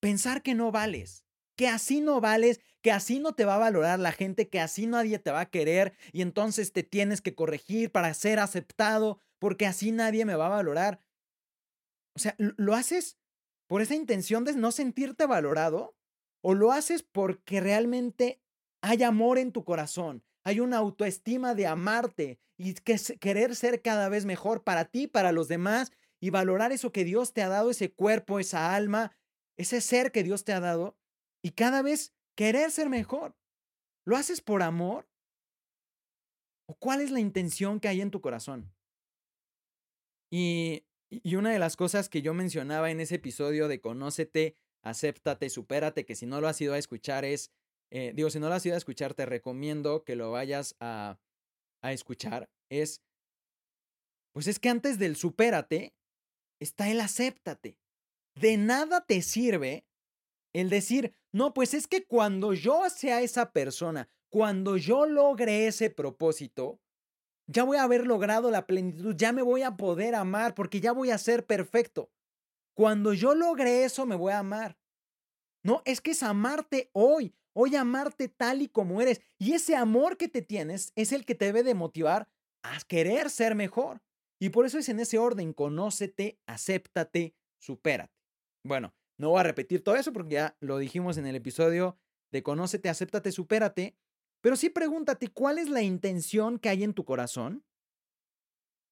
pensar 0.00 0.42
que 0.42 0.54
no 0.54 0.72
vales, 0.72 1.24
que 1.56 1.68
así 1.68 2.00
no 2.00 2.20
vales, 2.20 2.60
que 2.82 2.92
así 2.92 3.18
no 3.18 3.34
te 3.34 3.44
va 3.44 3.56
a 3.56 3.58
valorar 3.58 3.98
la 3.98 4.12
gente, 4.12 4.48
que 4.48 4.60
así 4.60 4.86
nadie 4.86 5.18
te 5.18 5.30
va 5.30 5.40
a 5.40 5.50
querer 5.50 5.92
y 6.12 6.22
entonces 6.22 6.72
te 6.72 6.82
tienes 6.82 7.20
que 7.20 7.34
corregir 7.34 7.90
para 7.90 8.14
ser 8.14 8.38
aceptado, 8.38 9.20
porque 9.38 9.66
así 9.66 9.92
nadie 9.92 10.24
me 10.24 10.36
va 10.36 10.46
a 10.46 10.50
valorar. 10.50 11.00
O 12.14 12.20
sea, 12.20 12.34
¿lo 12.38 12.74
haces 12.74 13.18
por 13.68 13.82
esa 13.82 13.94
intención 13.94 14.44
de 14.44 14.54
no 14.54 14.72
sentirte 14.72 15.26
valorado? 15.26 15.96
¿O 16.40 16.54
lo 16.54 16.72
haces 16.72 17.02
porque 17.02 17.60
realmente 17.60 18.40
hay 18.80 19.02
amor 19.02 19.38
en 19.38 19.52
tu 19.52 19.64
corazón? 19.64 20.24
Hay 20.44 20.60
una 20.60 20.78
autoestima 20.78 21.54
de 21.54 21.66
amarte 21.66 22.40
y 22.56 22.74
que 22.74 22.96
querer 23.20 23.54
ser 23.54 23.82
cada 23.82 24.08
vez 24.08 24.24
mejor 24.24 24.64
para 24.64 24.84
ti, 24.84 25.06
para 25.06 25.32
los 25.32 25.48
demás 25.48 25.92
y 26.20 26.30
valorar 26.30 26.72
eso 26.72 26.92
que 26.92 27.04
Dios 27.04 27.32
te 27.32 27.42
ha 27.42 27.48
dado, 27.48 27.70
ese 27.70 27.92
cuerpo, 27.92 28.40
esa 28.40 28.74
alma, 28.74 29.16
ese 29.56 29.80
ser 29.80 30.12
que 30.12 30.22
Dios 30.22 30.44
te 30.44 30.52
ha 30.52 30.60
dado 30.60 30.98
y 31.42 31.52
cada 31.52 31.82
vez 31.82 32.14
querer 32.36 32.70
ser 32.70 32.88
mejor. 32.88 33.36
¿Lo 34.04 34.16
haces 34.16 34.40
por 34.40 34.62
amor? 34.62 35.08
¿O 36.66 36.74
cuál 36.74 37.00
es 37.00 37.10
la 37.10 37.20
intención 37.20 37.80
que 37.80 37.88
hay 37.88 38.00
en 38.00 38.10
tu 38.10 38.20
corazón? 38.20 38.74
Y, 40.30 40.86
y 41.10 41.36
una 41.36 41.50
de 41.50 41.58
las 41.58 41.76
cosas 41.76 42.08
que 42.08 42.22
yo 42.22 42.34
mencionaba 42.34 42.90
en 42.90 43.00
ese 43.00 43.16
episodio 43.16 43.68
de 43.68 43.80
Conócete, 43.80 44.56
acéptate, 44.82 45.50
supérate, 45.50 46.04
que 46.04 46.14
si 46.14 46.26
no 46.26 46.40
lo 46.40 46.48
has 46.48 46.60
ido 46.60 46.74
a 46.74 46.78
escuchar 46.78 47.24
es, 47.24 47.50
eh, 47.90 48.12
digo, 48.14 48.30
si 48.30 48.38
no 48.38 48.48
lo 48.48 48.54
has 48.54 48.66
ido 48.66 48.74
a 48.74 48.78
escuchar, 48.78 49.14
te 49.14 49.26
recomiendo 49.26 50.04
que 50.04 50.16
lo 50.16 50.30
vayas 50.30 50.76
a, 50.80 51.18
a 51.82 51.92
escuchar, 51.92 52.50
es, 52.70 53.02
pues 54.32 54.46
es 54.46 54.58
que 54.58 54.68
antes 54.68 54.98
del 54.98 55.16
supérate 55.16 55.97
está 56.60 56.88
el 56.88 57.00
acéptate. 57.00 57.78
De 58.34 58.56
nada 58.56 59.04
te 59.04 59.22
sirve 59.22 59.86
el 60.52 60.70
decir, 60.70 61.14
no, 61.32 61.54
pues 61.54 61.74
es 61.74 61.86
que 61.86 62.04
cuando 62.04 62.54
yo 62.54 62.88
sea 62.90 63.20
esa 63.20 63.52
persona, 63.52 64.08
cuando 64.30 64.76
yo 64.76 65.06
logre 65.06 65.66
ese 65.66 65.90
propósito, 65.90 66.80
ya 67.46 67.64
voy 67.64 67.78
a 67.78 67.82
haber 67.82 68.06
logrado 68.06 68.50
la 68.50 68.66
plenitud, 68.66 69.14
ya 69.16 69.32
me 69.32 69.42
voy 69.42 69.62
a 69.62 69.76
poder 69.76 70.14
amar 70.14 70.54
porque 70.54 70.80
ya 70.80 70.92
voy 70.92 71.10
a 71.10 71.18
ser 71.18 71.46
perfecto. 71.46 72.10
Cuando 72.74 73.12
yo 73.12 73.34
logre 73.34 73.84
eso, 73.84 74.06
me 74.06 74.16
voy 74.16 74.32
a 74.32 74.38
amar. 74.38 74.78
No, 75.64 75.82
es 75.84 76.00
que 76.00 76.12
es 76.12 76.22
amarte 76.22 76.90
hoy, 76.92 77.34
hoy 77.52 77.74
amarte 77.74 78.28
tal 78.28 78.62
y 78.62 78.68
como 78.68 79.00
eres. 79.00 79.20
Y 79.38 79.54
ese 79.54 79.74
amor 79.74 80.16
que 80.16 80.28
te 80.28 80.42
tienes 80.42 80.92
es 80.94 81.12
el 81.12 81.24
que 81.24 81.34
te 81.34 81.46
debe 81.46 81.62
de 81.62 81.74
motivar 81.74 82.28
a 82.62 82.78
querer 82.86 83.30
ser 83.30 83.54
mejor. 83.54 84.00
Y 84.40 84.50
por 84.50 84.66
eso 84.66 84.78
es 84.78 84.88
en 84.88 85.00
ese 85.00 85.18
orden, 85.18 85.52
conócete, 85.52 86.38
acéptate, 86.46 87.34
supérate. 87.58 88.14
Bueno, 88.64 88.94
no 89.18 89.30
voy 89.30 89.40
a 89.40 89.44
repetir 89.44 89.82
todo 89.82 89.96
eso 89.96 90.12
porque 90.12 90.34
ya 90.34 90.56
lo 90.60 90.78
dijimos 90.78 91.16
en 91.16 91.26
el 91.26 91.36
episodio 91.36 91.98
de 92.30 92.42
conócete, 92.42 92.88
acéptate, 92.88 93.32
supérate. 93.32 93.96
Pero 94.40 94.54
sí 94.56 94.70
pregúntate 94.70 95.28
cuál 95.28 95.58
es 95.58 95.68
la 95.68 95.82
intención 95.82 96.58
que 96.58 96.68
hay 96.68 96.84
en 96.84 96.94
tu 96.94 97.04
corazón 97.04 97.64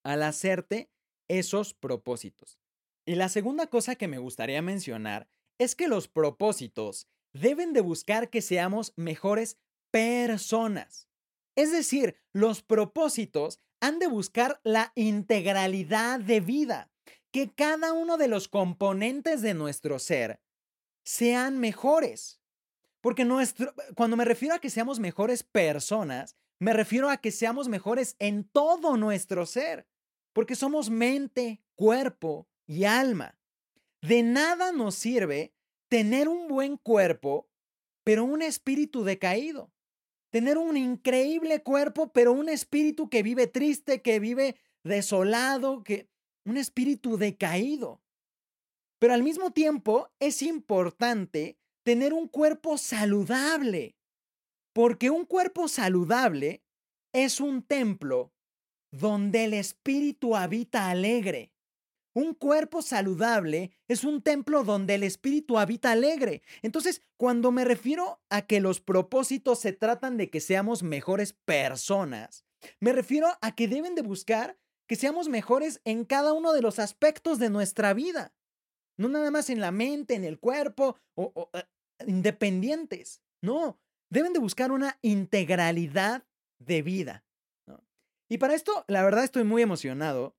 al 0.04 0.22
hacerte 0.22 0.90
esos 1.28 1.74
propósitos. 1.74 2.58
Y 3.06 3.14
la 3.14 3.28
segunda 3.28 3.68
cosa 3.68 3.94
que 3.94 4.08
me 4.08 4.18
gustaría 4.18 4.62
mencionar 4.62 5.28
es 5.58 5.76
que 5.76 5.88
los 5.88 6.08
propósitos 6.08 7.08
deben 7.32 7.72
de 7.72 7.80
buscar 7.80 8.30
que 8.30 8.42
seamos 8.42 8.92
mejores 8.96 9.58
personas. 9.92 11.08
Es 11.56 11.72
decir, 11.72 12.16
los 12.32 12.62
propósitos 12.62 13.60
han 13.80 13.98
de 13.98 14.06
buscar 14.06 14.60
la 14.64 14.92
integralidad 14.94 16.20
de 16.20 16.40
vida, 16.40 16.90
que 17.30 17.52
cada 17.52 17.92
uno 17.92 18.16
de 18.16 18.28
los 18.28 18.48
componentes 18.48 19.42
de 19.42 19.54
nuestro 19.54 19.98
ser 19.98 20.40
sean 21.04 21.58
mejores. 21.58 22.40
Porque 23.00 23.26
cuando 23.94 24.16
me 24.16 24.24
refiero 24.24 24.54
a 24.54 24.58
que 24.58 24.70
seamos 24.70 24.98
mejores 24.98 25.42
personas, 25.42 26.36
me 26.58 26.72
refiero 26.72 27.10
a 27.10 27.18
que 27.18 27.30
seamos 27.30 27.68
mejores 27.68 28.16
en 28.18 28.44
todo 28.44 28.96
nuestro 28.96 29.46
ser. 29.46 29.86
Porque 30.32 30.56
somos 30.56 30.90
mente, 30.90 31.62
cuerpo 31.74 32.48
y 32.66 32.84
alma. 32.84 33.38
De 34.00 34.22
nada 34.22 34.72
nos 34.72 34.94
sirve 34.94 35.54
tener 35.88 36.28
un 36.28 36.48
buen 36.48 36.76
cuerpo, 36.76 37.48
pero 38.02 38.24
un 38.24 38.42
espíritu 38.42 39.04
decaído 39.04 39.72
tener 40.36 40.58
un 40.58 40.76
increíble 40.76 41.62
cuerpo, 41.62 42.12
pero 42.12 42.34
un 42.34 42.50
espíritu 42.50 43.08
que 43.08 43.22
vive 43.22 43.46
triste, 43.46 44.02
que 44.02 44.20
vive 44.20 44.56
desolado, 44.84 45.82
que 45.82 46.10
un 46.44 46.58
espíritu 46.58 47.16
decaído. 47.16 48.02
Pero 48.98 49.14
al 49.14 49.22
mismo 49.22 49.52
tiempo 49.52 50.10
es 50.20 50.42
importante 50.42 51.58
tener 51.84 52.12
un 52.12 52.28
cuerpo 52.28 52.76
saludable, 52.76 53.96
porque 54.74 55.08
un 55.08 55.24
cuerpo 55.24 55.68
saludable 55.68 56.62
es 57.14 57.40
un 57.40 57.62
templo 57.62 58.34
donde 58.90 59.44
el 59.44 59.54
espíritu 59.54 60.36
habita 60.36 60.90
alegre. 60.90 61.54
Un 62.16 62.32
cuerpo 62.32 62.80
saludable 62.80 63.72
es 63.88 64.02
un 64.02 64.22
templo 64.22 64.64
donde 64.64 64.94
el 64.94 65.02
espíritu 65.02 65.58
habita 65.58 65.92
alegre. 65.92 66.40
Entonces, 66.62 67.02
cuando 67.18 67.52
me 67.52 67.62
refiero 67.62 68.22
a 68.30 68.46
que 68.46 68.60
los 68.60 68.80
propósitos 68.80 69.60
se 69.60 69.74
tratan 69.74 70.16
de 70.16 70.30
que 70.30 70.40
seamos 70.40 70.82
mejores 70.82 71.34
personas, 71.34 72.46
me 72.80 72.94
refiero 72.94 73.28
a 73.42 73.54
que 73.54 73.68
deben 73.68 73.94
de 73.94 74.00
buscar 74.00 74.58
que 74.86 74.96
seamos 74.96 75.28
mejores 75.28 75.82
en 75.84 76.06
cada 76.06 76.32
uno 76.32 76.54
de 76.54 76.62
los 76.62 76.78
aspectos 76.78 77.38
de 77.38 77.50
nuestra 77.50 77.92
vida. 77.92 78.32
No 78.96 79.10
nada 79.10 79.30
más 79.30 79.50
en 79.50 79.60
la 79.60 79.70
mente, 79.70 80.14
en 80.14 80.24
el 80.24 80.38
cuerpo 80.38 80.96
o, 81.16 81.50
eh, 81.52 81.64
independientes. 82.06 83.20
No, 83.42 83.78
deben 84.08 84.32
de 84.32 84.38
buscar 84.38 84.72
una 84.72 84.98
integralidad 85.02 86.24
de 86.60 86.80
vida. 86.80 87.26
Y 88.30 88.38
para 88.38 88.54
esto, 88.54 88.86
la 88.88 89.04
verdad, 89.04 89.22
estoy 89.22 89.44
muy 89.44 89.60
emocionado 89.60 90.34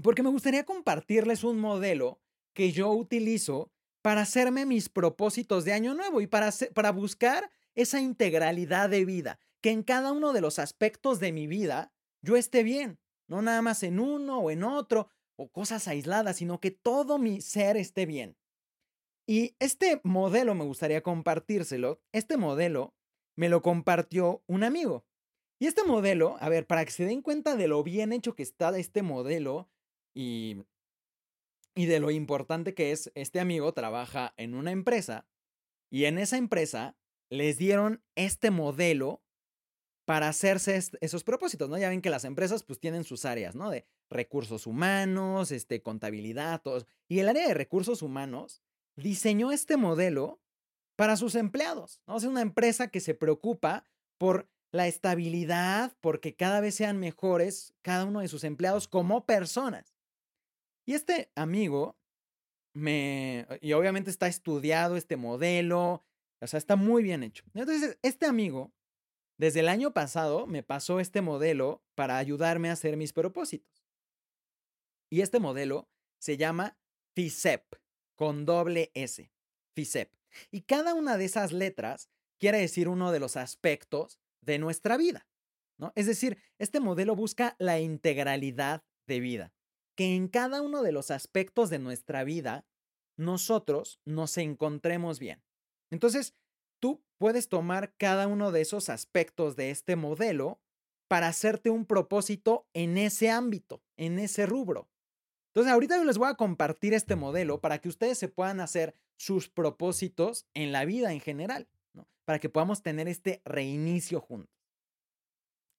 porque 0.00 0.22
me 0.22 0.30
gustaría 0.30 0.64
compartirles 0.64 1.44
un 1.44 1.58
modelo 1.58 2.20
que 2.54 2.72
yo 2.72 2.90
utilizo 2.92 3.72
para 4.02 4.22
hacerme 4.22 4.66
mis 4.66 4.88
propósitos 4.88 5.64
de 5.64 5.72
año 5.72 5.94
nuevo 5.94 6.20
y 6.20 6.26
para, 6.26 6.50
para 6.74 6.92
buscar 6.92 7.50
esa 7.74 8.00
integralidad 8.00 8.90
de 8.90 9.04
vida, 9.04 9.38
que 9.60 9.70
en 9.70 9.82
cada 9.82 10.12
uno 10.12 10.32
de 10.32 10.40
los 10.40 10.58
aspectos 10.58 11.20
de 11.20 11.32
mi 11.32 11.46
vida 11.46 11.92
yo 12.20 12.36
esté 12.36 12.62
bien, 12.62 12.98
no 13.28 13.42
nada 13.42 13.62
más 13.62 13.82
en 13.82 14.00
uno 14.00 14.38
o 14.38 14.50
en 14.50 14.64
otro 14.64 15.08
o 15.36 15.50
cosas 15.50 15.88
aisladas, 15.88 16.36
sino 16.36 16.60
que 16.60 16.70
todo 16.70 17.18
mi 17.18 17.40
ser 17.40 17.76
esté 17.76 18.06
bien. 18.06 18.36
Y 19.26 19.56
este 19.60 20.00
modelo 20.04 20.54
me 20.54 20.64
gustaría 20.64 21.02
compartírselo. 21.02 22.02
Este 22.12 22.36
modelo 22.36 22.94
me 23.36 23.48
lo 23.48 23.62
compartió 23.62 24.42
un 24.46 24.64
amigo. 24.64 25.06
Y 25.58 25.66
este 25.66 25.84
modelo, 25.84 26.36
a 26.40 26.48
ver, 26.48 26.66
para 26.66 26.84
que 26.84 26.90
se 26.90 27.04
den 27.04 27.22
cuenta 27.22 27.56
de 27.56 27.68
lo 27.68 27.82
bien 27.82 28.12
hecho 28.12 28.34
que 28.34 28.42
está 28.42 28.76
este 28.76 29.02
modelo, 29.02 29.70
y, 30.14 30.64
y 31.74 31.86
de 31.86 32.00
lo 32.00 32.10
importante 32.10 32.74
que 32.74 32.92
es, 32.92 33.10
este 33.14 33.40
amigo 33.40 33.72
trabaja 33.72 34.34
en 34.36 34.54
una 34.54 34.70
empresa 34.70 35.26
y 35.90 36.06
en 36.06 36.18
esa 36.18 36.38
empresa 36.38 36.96
les 37.28 37.58
dieron 37.58 38.02
este 38.14 38.50
modelo 38.50 39.22
para 40.04 40.28
hacerse 40.28 40.80
esos 41.00 41.24
propósitos, 41.24 41.68
¿no? 41.68 41.78
Ya 41.78 41.88
ven 41.88 42.02
que 42.02 42.10
las 42.10 42.24
empresas 42.24 42.62
pues 42.62 42.80
tienen 42.80 43.04
sus 43.04 43.24
áreas, 43.24 43.54
¿no? 43.54 43.70
De 43.70 43.86
recursos 44.10 44.66
humanos, 44.66 45.52
este, 45.52 45.82
contabilidad. 45.82 46.62
Y 47.08 47.20
el 47.20 47.28
área 47.28 47.46
de 47.46 47.54
recursos 47.54 48.02
humanos 48.02 48.62
diseñó 48.96 49.52
este 49.52 49.76
modelo 49.76 50.40
para 50.96 51.16
sus 51.16 51.34
empleados, 51.34 52.00
¿no? 52.06 52.16
Es 52.16 52.24
una 52.24 52.42
empresa 52.42 52.88
que 52.88 53.00
se 53.00 53.14
preocupa 53.14 53.84
por 54.18 54.48
la 54.72 54.86
estabilidad, 54.86 55.96
porque 56.00 56.34
cada 56.34 56.60
vez 56.60 56.74
sean 56.74 56.98
mejores 56.98 57.74
cada 57.82 58.04
uno 58.04 58.20
de 58.20 58.28
sus 58.28 58.44
empleados 58.44 58.88
como 58.88 59.26
personas. 59.26 59.91
Y 60.84 60.94
este 60.94 61.30
amigo 61.34 61.96
me, 62.74 63.46
y 63.60 63.72
obviamente 63.72 64.10
está 64.10 64.26
estudiado 64.26 64.96
este 64.96 65.16
modelo, 65.16 66.04
o 66.40 66.46
sea, 66.46 66.58
está 66.58 66.76
muy 66.76 67.02
bien 67.02 67.22
hecho. 67.22 67.44
Entonces, 67.54 67.98
este 68.02 68.26
amigo, 68.26 68.72
desde 69.38 69.60
el 69.60 69.68
año 69.68 69.92
pasado, 69.92 70.46
me 70.46 70.62
pasó 70.62 71.00
este 71.00 71.20
modelo 71.20 71.82
para 71.94 72.18
ayudarme 72.18 72.68
a 72.68 72.72
hacer 72.72 72.96
mis 72.96 73.12
propósitos. 73.12 73.84
Y 75.10 75.20
este 75.20 75.38
modelo 75.38 75.88
se 76.18 76.36
llama 76.36 76.78
FICEP, 77.14 77.76
con 78.16 78.44
doble 78.44 78.90
S, 78.94 79.30
FICEP. 79.74 80.12
Y 80.50 80.62
cada 80.62 80.94
una 80.94 81.18
de 81.18 81.26
esas 81.26 81.52
letras 81.52 82.08
quiere 82.38 82.58
decir 82.58 82.88
uno 82.88 83.12
de 83.12 83.20
los 83.20 83.36
aspectos 83.36 84.18
de 84.40 84.58
nuestra 84.58 84.96
vida. 84.96 85.28
¿no? 85.78 85.92
Es 85.94 86.06
decir, 86.06 86.38
este 86.58 86.80
modelo 86.80 87.14
busca 87.14 87.54
la 87.58 87.78
integralidad 87.80 88.82
de 89.06 89.20
vida 89.20 89.52
que 90.02 90.16
en 90.16 90.26
cada 90.26 90.62
uno 90.62 90.82
de 90.82 90.90
los 90.90 91.12
aspectos 91.12 91.70
de 91.70 91.78
nuestra 91.78 92.24
vida 92.24 92.66
nosotros 93.16 94.00
nos 94.04 94.36
encontremos 94.36 95.20
bien. 95.20 95.44
Entonces, 95.92 96.34
tú 96.80 97.04
puedes 97.18 97.48
tomar 97.48 97.94
cada 97.98 98.26
uno 98.26 98.50
de 98.50 98.62
esos 98.62 98.88
aspectos 98.88 99.54
de 99.54 99.70
este 99.70 99.94
modelo 99.94 100.60
para 101.06 101.28
hacerte 101.28 101.70
un 101.70 101.86
propósito 101.86 102.66
en 102.72 102.98
ese 102.98 103.30
ámbito, 103.30 103.80
en 103.96 104.18
ese 104.18 104.44
rubro. 104.44 104.90
Entonces, 105.50 105.72
ahorita 105.72 105.98
yo 105.98 106.04
les 106.04 106.18
voy 106.18 106.28
a 106.28 106.34
compartir 106.34 106.94
este 106.94 107.14
modelo 107.14 107.60
para 107.60 107.78
que 107.78 107.88
ustedes 107.88 108.18
se 108.18 108.26
puedan 108.26 108.58
hacer 108.58 108.96
sus 109.16 109.48
propósitos 109.48 110.48
en 110.52 110.72
la 110.72 110.84
vida 110.84 111.12
en 111.12 111.20
general, 111.20 111.68
¿no? 111.92 112.08
Para 112.24 112.40
que 112.40 112.48
podamos 112.48 112.82
tener 112.82 113.06
este 113.06 113.40
reinicio 113.44 114.20
juntos. 114.20 114.52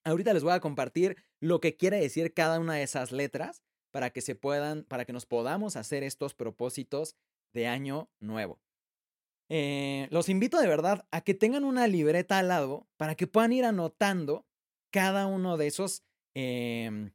Ahorita 0.06 0.32
les 0.34 0.44
voy 0.44 0.53
a 0.53 0.62
compartir 0.62 1.18
lo 1.42 1.60
que 1.60 1.75
quiere 1.75 2.00
decir 2.00 2.34
cada 2.34 2.62
una 2.62 2.75
de 2.75 2.84
esas 2.84 3.12
letras 3.12 3.65
para 3.93 4.09
que 4.09 4.21
se 4.21 4.33
puedan, 4.33 4.83
para 4.85 5.05
que 5.05 5.13
nos 5.13 5.27
podamos 5.27 5.75
hacer 5.75 6.01
estos 6.03 6.33
propósitos 6.33 7.15
de 7.53 7.67
año 7.67 8.09
nuevo. 8.19 8.59
Eh, 9.50 10.07
los 10.09 10.29
invito 10.29 10.59
de 10.59 10.67
verdad 10.67 11.05
a 11.12 11.21
que 11.21 11.35
tengan 11.35 11.63
una 11.63 11.85
libreta 11.85 12.39
al 12.39 12.47
lado 12.47 12.88
para 12.97 13.13
que 13.13 13.27
puedan 13.27 13.53
ir 13.53 13.65
anotando 13.65 14.47
cada 14.91 15.27
uno 15.27 15.57
de 15.57 15.67
esos, 15.67 16.03
em, 16.33 17.12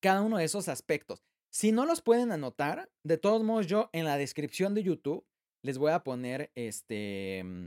cada 0.00 0.22
uno 0.22 0.38
de 0.38 0.44
esos 0.44 0.68
aspectos. 0.68 1.24
Si 1.50 1.72
no 1.72 1.86
los 1.86 2.02
pueden 2.02 2.30
anotar, 2.30 2.88
de 3.02 3.18
todos 3.18 3.42
modos 3.42 3.66
yo 3.66 3.90
en 3.92 4.04
la 4.04 4.16
descripción 4.16 4.74
de 4.74 4.84
YouTube 4.84 5.26
les 5.64 5.76
voy 5.76 5.90
a 5.90 6.04
poner 6.04 6.52
este, 6.54 7.42
mm, 7.44 7.66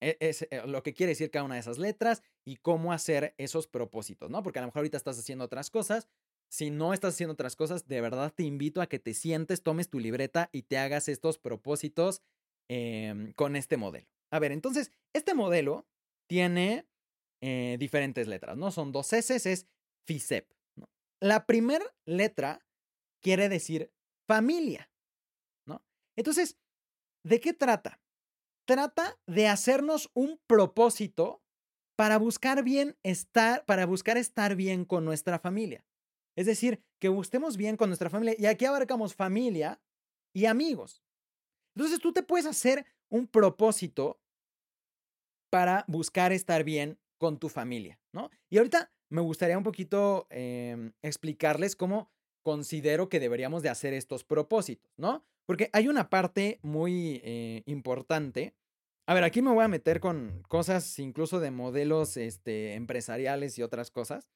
e, 0.00 0.16
eh, 0.20 0.62
lo 0.66 0.84
que 0.84 0.94
quiere 0.94 1.10
decir 1.10 1.32
cada 1.32 1.44
una 1.44 1.54
de 1.54 1.60
esas 1.60 1.78
letras 1.78 2.22
y 2.44 2.56
cómo 2.58 2.92
hacer 2.92 3.34
esos 3.36 3.66
propósitos, 3.66 4.30
¿no? 4.30 4.44
Porque 4.44 4.60
a 4.60 4.62
lo 4.62 4.68
mejor 4.68 4.80
ahorita 4.80 4.96
estás 4.96 5.18
haciendo 5.18 5.44
otras 5.44 5.70
cosas. 5.70 6.06
Si 6.52 6.70
no 6.70 6.92
estás 6.92 7.14
haciendo 7.14 7.32
otras 7.32 7.56
cosas, 7.56 7.88
de 7.88 8.00
verdad 8.00 8.32
te 8.34 8.42
invito 8.42 8.82
a 8.82 8.86
que 8.86 8.98
te 8.98 9.14
sientes, 9.14 9.62
tomes 9.62 9.88
tu 9.88 9.98
libreta 9.98 10.50
y 10.52 10.62
te 10.62 10.76
hagas 10.76 11.08
estos 11.08 11.38
propósitos 11.38 12.22
em, 12.68 13.32
con 13.32 13.56
este 13.56 13.78
modelo. 13.78 14.06
A 14.30 14.38
ver, 14.38 14.52
entonces, 14.52 14.90
este 15.14 15.34
modelo 15.34 15.86
tiene 16.28 16.86
eh, 17.40 17.76
diferentes 17.78 18.28
letras, 18.28 18.56
¿no? 18.56 18.70
Son 18.70 18.92
dos 18.92 19.12
S, 19.12 19.34
es 19.34 19.66
FICEP. 20.06 20.52
La 21.20 21.46
primera 21.46 21.86
letra 22.06 22.66
quiere 23.22 23.48
decir 23.48 23.90
familia, 24.28 24.90
¿no? 25.66 25.82
Entonces, 26.16 26.58
¿de 27.24 27.40
qué 27.40 27.52
trata? 27.52 28.02
trata 28.64 29.18
de 29.26 29.48
hacernos 29.48 30.10
un 30.14 30.40
propósito 30.46 31.42
para 31.96 32.18
buscar 32.18 32.62
bien 32.64 32.96
estar, 33.02 33.64
para 33.64 33.86
buscar 33.86 34.16
estar 34.16 34.56
bien 34.56 34.84
con 34.84 35.04
nuestra 35.04 35.38
familia. 35.38 35.84
Es 36.36 36.46
decir, 36.46 36.82
que 36.98 37.08
estemos 37.20 37.56
bien 37.56 37.76
con 37.76 37.88
nuestra 37.88 38.10
familia. 38.10 38.34
Y 38.38 38.46
aquí 38.46 38.64
abarcamos 38.64 39.14
familia 39.14 39.80
y 40.34 40.46
amigos. 40.46 41.02
Entonces 41.74 42.00
tú 42.00 42.12
te 42.12 42.22
puedes 42.22 42.46
hacer 42.46 42.86
un 43.08 43.26
propósito 43.26 44.20
para 45.50 45.84
buscar 45.86 46.32
estar 46.32 46.64
bien 46.64 46.98
con 47.18 47.38
tu 47.38 47.48
familia, 47.48 48.00
¿no? 48.12 48.30
Y 48.50 48.58
ahorita 48.58 48.90
me 49.10 49.20
gustaría 49.20 49.58
un 49.58 49.64
poquito 49.64 50.26
em, 50.30 50.92
explicarles 51.02 51.76
cómo 51.76 52.10
considero 52.42 53.08
que 53.08 53.20
deberíamos 53.20 53.62
de 53.62 53.68
hacer 53.68 53.92
estos 53.92 54.24
propósitos, 54.24 54.90
¿no? 54.96 55.24
Porque 55.46 55.68
hay 55.72 55.88
una 55.88 56.08
parte 56.08 56.58
muy 56.62 57.20
eh, 57.22 57.62
importante. 57.66 58.54
A 59.06 59.14
ver, 59.14 59.24
aquí 59.24 59.42
me 59.42 59.52
voy 59.52 59.64
a 59.64 59.68
meter 59.68 60.00
con 60.00 60.42
cosas 60.48 60.98
incluso 60.98 61.40
de 61.40 61.50
modelos 61.50 62.16
este, 62.16 62.74
empresariales 62.74 63.58
y 63.58 63.62
otras 63.62 63.90
cosas. 63.90 64.28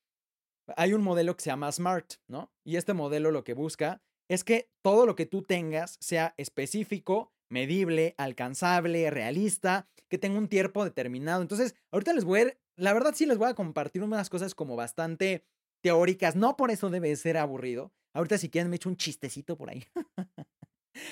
Hay 0.77 0.95
un 0.95 1.03
modelo 1.03 1.37
que 1.37 1.43
se 1.43 1.51
llama 1.51 1.71
SMART, 1.71 2.15
¿no? 2.29 2.51
Y 2.65 2.77
este 2.77 2.93
modelo 2.93 3.31
lo 3.31 3.45
que 3.45 3.55
busca 3.55 4.03
es 4.29 4.43
que 4.43 4.71
todo 4.83 5.07
lo 5.07 5.15
que 5.15 5.27
tú 5.27 5.43
tengas 5.43 5.97
sea 6.01 6.35
específico, 6.37 7.33
medible, 7.49 8.15
alcanzable, 8.19 9.11
realista, 9.11 9.89
que 10.09 10.19
tenga 10.19 10.39
un 10.39 10.49
tiempo 10.49 10.85
determinado. 10.85 11.43
Entonces, 11.43 11.75
ahorita 11.93 12.13
les 12.13 12.25
voy 12.25 12.41
a, 12.41 12.59
la 12.77 12.93
verdad 12.93 13.15
sí 13.15 13.27
les 13.27 13.39
voy 13.39 13.49
a 13.49 13.55
compartir 13.55 14.03
unas 14.03 14.29
cosas 14.31 14.55
como 14.55 14.77
bastante 14.77 15.45
teóricas, 15.83 16.35
no 16.35 16.57
por 16.57 16.71
eso 16.71 16.91
debe 16.91 17.15
ser 17.17 17.37
aburrido. 17.37 17.93
Ahorita 18.15 18.39
si 18.39 18.49
quieren 18.49 18.71
me 18.71 18.77
echo 18.77 18.89
un 18.89 18.97
chistecito 18.97 19.57
por 19.57 19.71
ahí. 19.71 19.85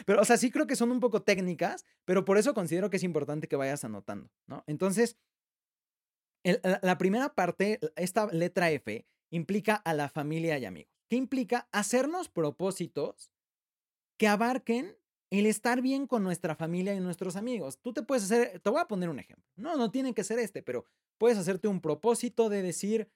Pero, 0.07 0.23
o 0.23 0.25
sea, 0.25 0.39
sí 0.39 0.51
creo 0.51 0.67
que 0.67 0.77
son 0.77 0.91
un 0.91 0.99
poco 0.99 1.23
técnicas, 1.23 1.85
pero 2.07 2.25
por 2.25 2.39
eso 2.39 2.55
considero 2.55 2.89
que 2.89 2.97
es 2.97 3.03
importante 3.03 3.49
que 3.49 3.57
vayas 3.57 3.85
anotando, 3.85 4.31
¿no? 4.47 4.65
Entonces, 4.67 5.19
la 6.43 6.97
primera 6.99 7.35
parte, 7.35 7.81
esta 7.97 8.27
letra 8.29 8.71
F, 8.71 9.07
implica 9.35 9.75
a 9.75 9.95
la 9.95 10.09
familia 10.09 10.59
y 10.59 10.65
amigos. 10.65 10.93
¿Qué 11.09 11.17
implica? 11.17 11.69
Hacernos 11.73 12.29
propósitos 12.29 13.33
que 14.17 14.29
abarquen 14.29 14.97
el 15.31 15.47
estar 15.47 15.83
bien 15.83 16.07
con 16.07 16.23
nuestra 16.23 16.55
familia 16.55 16.95
y 16.95 17.01
nuestros 17.01 17.35
amigos. 17.37 17.79
Tú 17.81 17.93
te 17.93 18.03
puedes 18.03 18.25
hacer, 18.25 18.61
te 18.61 18.71
voy 18.71 18.81
a 18.81 18.87
poner 18.87 19.09
un 19.09 19.19
ejemplo. 19.19 19.45
No, 19.57 19.77
no 19.77 19.91
tiene 19.91 20.15
que 20.15 20.23
ser 20.23 20.39
este, 20.39 20.63
pero 20.63 20.85
puedes 21.19 21.37
hacerte 21.37 21.67
un 21.67 21.81
propósito 21.81 22.49
de 22.49 22.63
decir, 22.63 23.09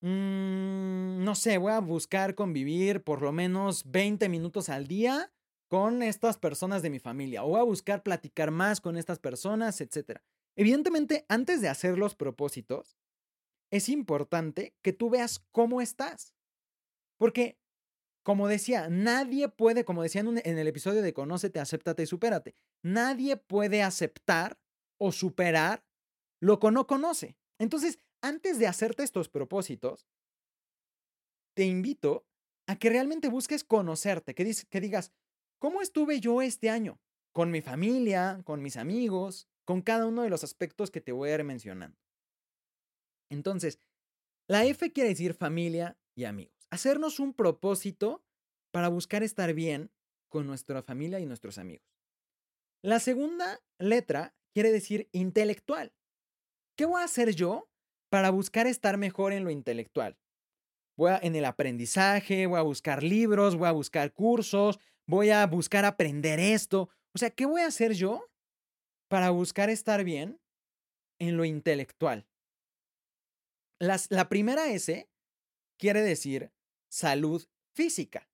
mm, 0.00 1.22
no 1.22 1.34
sé, 1.34 1.58
voy 1.58 1.72
a 1.72 1.80
buscar 1.80 2.34
convivir 2.34 3.02
por 3.02 3.20
lo 3.20 3.32
menos 3.32 3.90
20 3.90 4.28
minutos 4.30 4.70
al 4.70 4.86
día 4.86 5.30
con 5.68 6.02
estas 6.02 6.38
personas 6.38 6.80
de 6.80 6.88
mi 6.88 6.98
familia 6.98 7.44
o 7.44 7.58
a 7.58 7.62
buscar 7.62 8.02
platicar 8.02 8.50
más 8.50 8.80
con 8.80 8.96
estas 8.96 9.18
personas, 9.18 9.82
etc. 9.82 10.20
Evidentemente, 10.56 11.26
antes 11.28 11.60
de 11.60 11.68
hacer 11.68 11.98
los 11.98 12.14
propósitos, 12.14 12.96
es 13.70 13.88
importante 13.88 14.74
que 14.82 14.92
tú 14.92 15.10
veas 15.10 15.44
cómo 15.52 15.80
estás. 15.80 16.34
Porque, 17.18 17.58
como 18.22 18.48
decía, 18.48 18.88
nadie 18.88 19.48
puede, 19.48 19.84
como 19.84 20.02
decía 20.02 20.20
en, 20.20 20.38
el 20.58 20.68
episodio 20.68 21.02
de 21.02 21.12
Conócete, 21.12 21.60
acéptate 21.60 22.02
y 22.02 22.06
supérate, 22.06 22.54
nadie 22.82 23.36
puede 23.36 23.82
aceptar 23.82 24.58
o 24.98 25.12
superar 25.12 25.84
lo 26.40 26.58
que 26.58 26.70
no 26.70 26.86
conoce. 26.86 27.36
Entonces, 27.58 28.00
antes 28.22 28.58
de 28.58 28.66
hacerte 28.66 29.02
estos 29.02 29.28
propósitos, 29.28 30.08
te 31.54 31.64
invito 31.64 32.26
a 32.66 32.76
que 32.76 32.90
realmente 32.90 33.28
busques 33.28 33.64
conocerte, 33.64 34.34
que, 34.34 34.54
que 34.68 34.80
digas, 34.80 35.12
¿Cómo 35.58 35.82
estuve 35.82 36.20
yo 36.20 36.40
este 36.40 36.70
año? 36.70 37.00
Con 37.32 37.50
mi 37.50 37.62
familia, 37.62 38.40
con 38.44 38.62
mis 38.62 38.76
amigos, 38.76 39.48
con 39.64 39.82
cada 39.82 40.06
uno 40.06 40.22
de 40.22 40.30
los 40.30 40.44
aspectos 40.44 40.90
que 40.90 41.00
te 41.00 41.10
voy 41.10 41.30
a 41.30 41.34
ir 41.34 41.44
mencionando. 41.44 41.98
Entonces, 43.30 43.78
la 44.48 44.64
F 44.64 44.92
quiere 44.92 45.10
decir 45.10 45.34
familia 45.34 45.98
y 46.14 46.24
amigos. 46.24 46.54
Hacernos 46.70 47.20
un 47.20 47.34
propósito 47.34 48.24
para 48.70 48.88
buscar 48.88 49.22
estar 49.22 49.54
bien 49.54 49.90
con 50.28 50.46
nuestra 50.46 50.82
familia 50.82 51.20
y 51.20 51.26
nuestros 51.26 51.58
amigos. 51.58 51.86
La 52.82 53.00
segunda 53.00 53.60
letra 53.78 54.34
quiere 54.54 54.70
decir 54.70 55.08
intelectual. 55.12 55.92
¿Qué 56.76 56.84
voy 56.84 57.00
a 57.00 57.04
hacer 57.04 57.34
yo 57.34 57.68
para 58.10 58.30
buscar 58.30 58.66
estar 58.66 58.96
mejor 58.98 59.32
en 59.32 59.44
lo 59.44 59.50
intelectual? 59.50 60.16
Voy 60.96 61.10
a, 61.10 61.18
en 61.18 61.36
el 61.36 61.44
aprendizaje, 61.44 62.46
voy 62.46 62.58
a 62.58 62.62
buscar 62.62 63.02
libros, 63.02 63.56
voy 63.56 63.68
a 63.68 63.72
buscar 63.72 64.12
cursos, 64.12 64.78
voy 65.06 65.30
a 65.30 65.46
buscar 65.46 65.84
aprender 65.84 66.40
esto. 66.40 66.88
O 67.14 67.18
sea, 67.18 67.30
¿qué 67.30 67.46
voy 67.46 67.62
a 67.62 67.66
hacer 67.66 67.94
yo 67.94 68.30
para 69.08 69.30
buscar 69.30 69.70
estar 69.70 70.04
bien 70.04 70.40
en 71.18 71.36
lo 71.36 71.44
intelectual? 71.44 72.26
La 73.78 74.28
primera 74.28 74.68
S 74.68 75.08
quiere 75.78 76.02
decir 76.02 76.52
salud 76.90 77.46
física. 77.74 78.28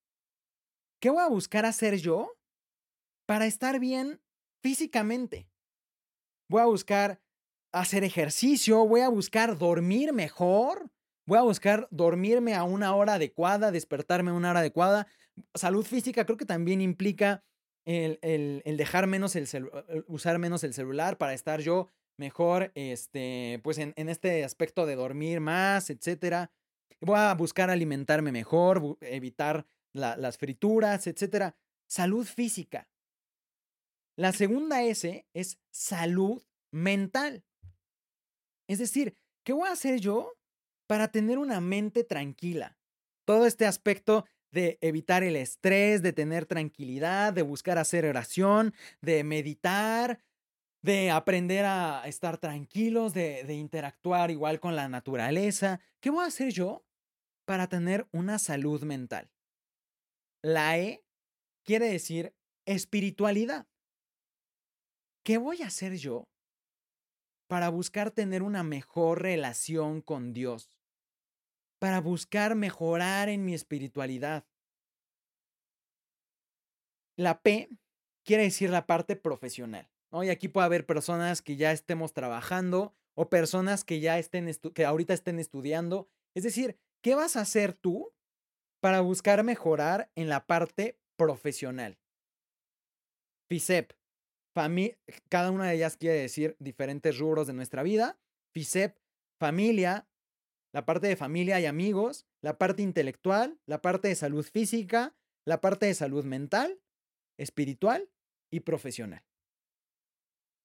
¿Qué 1.00 1.10
voy 1.10 1.22
a 1.22 1.28
buscar 1.28 1.66
hacer 1.66 1.96
yo 1.96 2.32
para 3.26 3.46
estar 3.46 3.78
bien 3.78 4.22
físicamente? 4.62 5.48
Voy 6.48 6.62
a 6.62 6.66
buscar 6.66 7.20
hacer 7.72 8.04
ejercicio, 8.04 8.86
voy 8.86 9.00
a 9.00 9.08
buscar 9.08 9.58
dormir 9.58 10.12
mejor, 10.12 10.90
voy 11.26 11.38
a 11.38 11.42
buscar 11.42 11.88
dormirme 11.90 12.54
a 12.54 12.64
una 12.64 12.94
hora 12.94 13.14
adecuada, 13.14 13.70
despertarme 13.70 14.30
a 14.30 14.34
una 14.34 14.50
hora 14.50 14.60
adecuada, 14.60 15.06
salud 15.54 15.84
física 15.84 16.24
creo 16.24 16.38
que 16.38 16.46
también 16.46 16.80
implica 16.80 17.44
el, 17.84 18.62
dejar 18.64 19.06
menos 19.06 19.36
el, 19.36 19.46
usar 20.06 20.38
menos 20.38 20.64
el 20.64 20.72
celular 20.72 21.18
para 21.18 21.34
estar 21.34 21.60
yo 21.60 21.88
mejor, 22.16 22.72
este, 22.74 23.60
pues 23.62 23.78
en, 23.78 23.94
este 23.96 24.44
aspecto 24.44 24.86
de 24.86 24.96
dormir 24.96 25.40
más, 25.40 25.90
etcétera. 25.90 26.50
Voy 27.00 27.18
a 27.18 27.34
buscar 27.34 27.70
alimentarme 27.70 28.32
mejor, 28.32 28.96
evitar 29.00 29.66
las 29.92 30.38
frituras, 30.38 31.06
etcétera. 31.06 31.56
Salud 31.86 32.26
física. 32.26 32.88
La 34.16 34.32
segunda 34.32 34.82
S 34.82 35.26
es 35.34 35.58
salud 35.70 36.42
mental. 36.70 37.44
Es 38.68 38.78
decir, 38.78 39.16
¿qué 39.44 39.52
voy 39.52 39.68
a 39.68 39.72
hacer 39.72 40.00
yo 40.00 40.32
para 40.86 41.08
tener 41.08 41.38
una 41.38 41.60
mente 41.60 42.04
tranquila? 42.04 42.78
Todo 43.24 43.46
este 43.46 43.66
aspecto 43.66 44.24
de 44.54 44.78
evitar 44.80 45.24
el 45.24 45.34
estrés, 45.34 46.00
de 46.00 46.12
tener 46.12 46.46
tranquilidad, 46.46 47.32
de 47.32 47.42
buscar 47.42 47.76
hacer 47.76 48.06
oración, 48.06 48.72
de 49.00 49.24
meditar, 49.24 50.20
de 50.84 51.10
aprender 51.10 51.64
a 51.64 52.02
estar 52.06 52.36
tranquilos, 52.36 53.14
de, 53.14 53.54
interactuar 53.54 54.30
igual 54.30 54.60
con 54.60 54.76
la 54.76 54.86
naturaleza. 54.86 55.80
¿Qué 56.00 56.10
voy 56.10 56.24
a 56.24 56.28
hacer 56.28 56.52
yo 56.52 56.84
para 57.46 57.68
tener 57.68 58.06
una 58.12 58.38
salud 58.38 58.82
mental? 58.82 59.30
La 60.42 60.78
E 60.78 61.02
quiere 61.64 61.88
decir 61.88 62.34
espiritualidad. 62.66 63.66
¿Qué 65.24 65.38
voy 65.38 65.62
a 65.62 65.68
hacer 65.68 65.96
yo 65.96 66.28
para 67.46 67.70
buscar 67.70 68.10
tener 68.10 68.42
una 68.42 68.62
mejor 68.62 69.22
relación 69.22 70.02
con 70.02 70.34
Dios? 70.34 70.70
para 71.80 72.00
buscar 72.00 72.54
mejorar 72.54 73.28
en 73.28 73.44
mi 73.44 73.52
espiritualidad. 73.52 74.46
la 77.16 77.42
P 77.42 77.68
quiere 78.24 78.44
decir 78.44 78.70
la 78.70 78.86
parte 78.86 79.16
profesional. 79.16 79.93
¿No? 80.14 80.22
Y 80.22 80.30
aquí 80.30 80.48
puede 80.48 80.66
haber 80.66 80.86
personas 80.86 81.42
que 81.42 81.56
ya 81.56 81.72
estemos 81.72 82.12
trabajando 82.12 82.94
o 83.14 83.28
personas 83.28 83.84
que 83.84 83.98
ya 83.98 84.18
estén, 84.18 84.50
que 84.72 84.84
ahorita 84.84 85.12
estén 85.12 85.40
estudiando. 85.40 86.08
Es 86.34 86.44
decir, 86.44 86.78
¿qué 87.02 87.16
vas 87.16 87.36
a 87.36 87.40
hacer 87.40 87.72
tú 87.74 88.12
para 88.80 89.00
buscar 89.00 89.42
mejorar 89.42 90.10
en 90.14 90.28
la 90.28 90.46
parte 90.46 91.00
profesional? 91.16 91.98
FISEP. 93.50 93.92
cada 95.28 95.50
una 95.50 95.68
de 95.68 95.74
ellas 95.74 95.96
quiere 95.96 96.16
decir 96.16 96.56
diferentes 96.60 97.18
rubros 97.18 97.48
de 97.48 97.52
nuestra 97.52 97.82
vida. 97.82 98.18
FISEP, 98.54 98.96
familia, 99.40 100.08
la 100.72 100.86
parte 100.86 101.08
de 101.08 101.16
familia 101.16 101.58
y 101.58 101.66
amigos, 101.66 102.26
la 102.40 102.56
parte 102.56 102.82
intelectual, 102.82 103.58
la 103.66 103.82
parte 103.82 104.08
de 104.08 104.14
salud 104.14 104.44
física, 104.44 105.16
la 105.44 105.60
parte 105.60 105.86
de 105.86 105.94
salud 105.94 106.24
mental, 106.24 106.80
espiritual 107.36 108.10
y 108.52 108.60
profesional. 108.60 109.24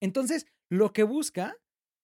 Entonces, 0.01 0.45
lo 0.69 0.93
que 0.93 1.03
busca 1.03 1.57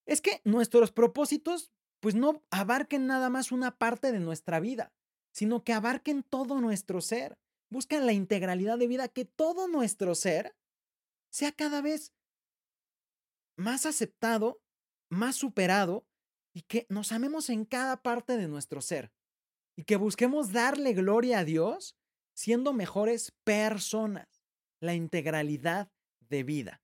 es 0.06 0.22
que 0.22 0.42
nuestros 0.44 0.92
propósitos 0.92 1.72
pues 2.00 2.14
no 2.14 2.44
abarquen 2.52 3.08
nada 3.08 3.30
más 3.30 3.52
una 3.52 3.78
parte 3.78 4.12
de 4.12 4.20
nuestra 4.20 4.60
vida, 4.60 4.94
sino 5.32 5.64
que 5.64 5.74
abarquen 5.74 6.24
todo 6.24 6.62
nuestro 6.62 7.02
ser. 7.02 7.40
Buscan 7.72 8.06
la 8.06 8.14
integralidad 8.14 8.78
de 8.78 8.88
vida, 8.88 9.08
que 9.08 9.26
todo 9.26 9.68
nuestro 9.68 10.14
ser 10.14 10.56
sea 11.32 11.52
cada 11.52 11.82
vez 11.82 12.14
más 13.58 13.86
aceptado, 13.86 14.62
más 15.10 15.36
superado 15.36 16.06
y 16.54 16.62
que 16.62 16.86
nos 16.90 17.12
amemos 17.12 17.50
en 17.50 17.66
cada 17.66 18.02
parte 18.02 18.38
de 18.38 18.48
nuestro 18.48 18.82
ser 18.82 19.12
y 19.76 19.84
que 19.84 19.96
busquemos 19.96 20.52
darle 20.52 20.94
gloria 20.94 21.40
a 21.40 21.44
Dios 21.46 21.98
siendo 22.36 22.74
mejores 22.74 23.32
personas, 23.44 24.44
la 24.80 24.94
integralidad 24.94 25.90
de 26.20 26.44
vida. 26.44 26.82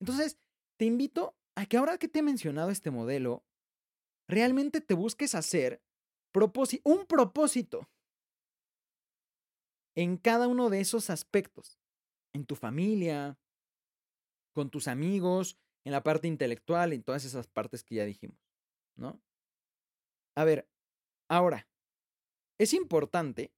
Entonces, 0.00 0.38
te 0.76 0.84
invito 0.84 1.36
a 1.56 1.66
que 1.66 1.76
ahora 1.76 1.98
que 1.98 2.08
te 2.08 2.20
he 2.20 2.22
mencionado 2.22 2.70
este 2.70 2.90
modelo, 2.90 3.44
realmente 4.28 4.80
te 4.80 4.94
busques 4.94 5.34
hacer 5.34 5.82
un 6.84 7.06
propósito 7.06 7.88
en 9.96 10.16
cada 10.16 10.48
uno 10.48 10.70
de 10.70 10.80
esos 10.80 11.10
aspectos, 11.10 11.78
en 12.34 12.44
tu 12.44 12.56
familia, 12.56 13.38
con 14.52 14.70
tus 14.70 14.88
amigos, 14.88 15.56
en 15.84 15.92
la 15.92 16.02
parte 16.02 16.26
intelectual, 16.26 16.92
en 16.92 17.02
todas 17.02 17.24
esas 17.24 17.46
partes 17.46 17.84
que 17.84 17.96
ya 17.96 18.04
dijimos, 18.04 18.38
¿no? 18.96 19.22
A 20.36 20.44
ver, 20.44 20.68
ahora, 21.28 21.68
es 22.58 22.74
importante, 22.74 23.52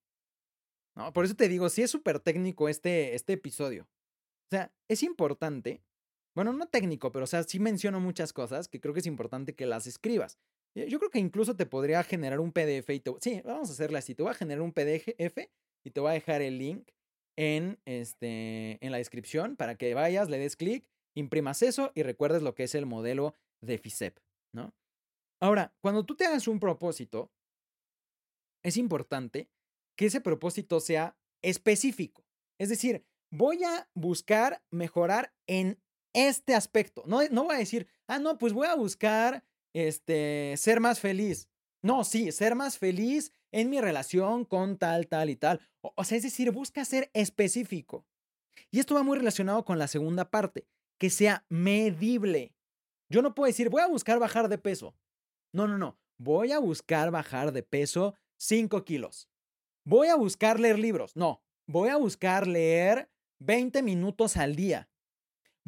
¿no? 0.95 1.13
Por 1.13 1.25
eso 1.25 1.35
te 1.35 1.49
digo, 1.49 1.69
sí 1.71 1.83
es 1.83 1.91
súper 1.91 2.21
técnico 2.21 2.69
este, 2.69 3.15
este 3.15 3.35
episodio. 3.35 3.85
O 3.85 4.51
sea, 4.51 4.73
es 4.89 5.03
importante, 5.03 5.83
bueno, 6.37 6.53
no 6.53 6.67
técnico, 6.67 7.11
pero 7.13 7.25
o 7.25 7.27
sea, 7.27 7.43
sí 7.45 7.59
menciono 7.59 7.99
muchas 7.99 8.35
cosas 8.35 8.69
que 8.69 8.79
creo 8.79 8.93
que 8.93 9.01
es 9.01 9.07
importante 9.07 9.55
que 9.55 9.65
las 9.65 9.87
escribas. 9.87 10.39
Yo 10.75 10.99
creo 10.99 11.11
que 11.11 11.19
incluso 11.19 11.57
te 11.57 11.65
podría 11.65 12.05
generar 12.05 12.41
un 12.41 12.53
PDF 12.53 12.91
y 12.91 13.01
te, 13.01 13.11
sí, 13.23 13.41
vamos 13.43 13.71
a 13.71 13.73
hacerla 13.73 14.01
así, 14.01 14.15
te 14.15 14.23
voy 14.23 14.33
a 14.33 14.35
generar 14.35 14.61
un 14.61 14.75
PDF 14.75 15.39
y 15.83 15.91
te 15.91 16.01
voy 16.01 16.11
a 16.11 16.13
dejar 16.13 16.43
el 16.43 16.59
link 16.59 16.91
en, 17.39 17.79
este, 17.87 18.85
en 18.85 18.93
la 18.93 18.99
descripción 18.99 19.57
para 19.57 19.77
que 19.77 19.95
vayas, 19.95 20.29
le 20.29 20.39
des 20.39 20.57
clic 20.57 20.87
imprimas 21.15 21.63
eso 21.63 21.91
y 21.95 22.03
recuerdes 22.03 22.43
lo 22.43 22.55
que 22.55 22.65
es 22.65 22.75
el 22.75 22.85
modelo 22.85 23.35
de 23.63 23.79
FISEP, 23.79 24.19
¿no? 24.53 24.75
Ahora, 25.41 25.75
cuando 25.81 26.05
tú 26.05 26.17
te 26.17 26.27
hagas 26.27 26.47
un 26.49 26.61
propósito, 26.61 27.33
es 28.63 28.77
importante 28.77 29.49
que 29.97 30.07
ese 30.07 30.21
propósito 30.21 30.81
sea 30.81 31.17
específico. 31.41 32.27
Es 32.59 32.69
decir, 32.69 33.07
voy 33.31 33.65
a 33.65 33.89
buscar 33.95 34.63
mejorar 34.71 35.35
en 35.47 35.81
este 36.17 36.55
aspecto. 36.55 37.05
No, 37.07 37.21
no 37.31 37.45
voy 37.45 37.57
a 37.57 37.59
decir, 37.59 37.87
ah, 38.09 38.19
no, 38.19 38.39
pues 38.39 38.53
voy 38.55 38.67
a 38.67 38.75
buscar 38.75 39.45
este, 39.75 40.55
ser 40.57 40.81
más 40.81 40.99
feliz. 40.99 41.49
No, 41.83 42.03
sí, 42.05 42.33
ser 42.33 42.55
más 42.55 42.79
feliz 42.79 43.33
en 43.53 43.69
mi 43.69 43.81
relación 43.81 44.45
con 44.45 44.79
tal, 44.79 45.07
tal 45.07 45.31
y 45.31 45.37
tal. 45.37 45.61
o 45.83 46.05
sea, 46.05 46.17
es 46.17 46.25
decir, 46.25 46.51
busca 46.51 46.85
ser 46.85 47.11
específico. 47.13 48.07
Y 48.71 48.81
esto 48.81 48.95
va 48.95 49.03
muy 49.03 49.19
relacionado 49.19 49.65
con 49.65 49.79
la 49.79 49.89
segunda 49.89 50.31
parte 50.31 50.67
que 50.99 51.11
sea 51.11 51.45
medible. 51.51 52.55
Yo 53.11 53.21
no 53.21 53.35
puedo 53.35 53.47
decir, 53.47 53.69
voy 53.69 53.83
a 53.83 53.87
buscar 53.87 54.19
bajar 54.19 54.49
de 54.49 54.59
peso. 54.59 54.97
No, 55.53 55.69
no, 55.69 55.77
no. 55.77 55.99
Voy 56.19 56.53
a 56.53 56.59
buscar 56.59 57.11
bajar 57.11 57.53
de 57.53 57.63
peso 57.63 58.15
5 58.39 58.85
kilos. 58.85 59.29
Voy 59.85 60.09
a 60.09 60.17
buscar 60.17 60.59
leer 60.59 60.79
libros. 60.79 61.15
No, 61.15 61.43
voy 61.67 61.91
a 61.91 61.97
buscar 61.97 62.47
leer 62.47 63.11
20 63.39 63.83
minutos 63.83 64.39
al 64.39 64.57
día. 64.57 64.89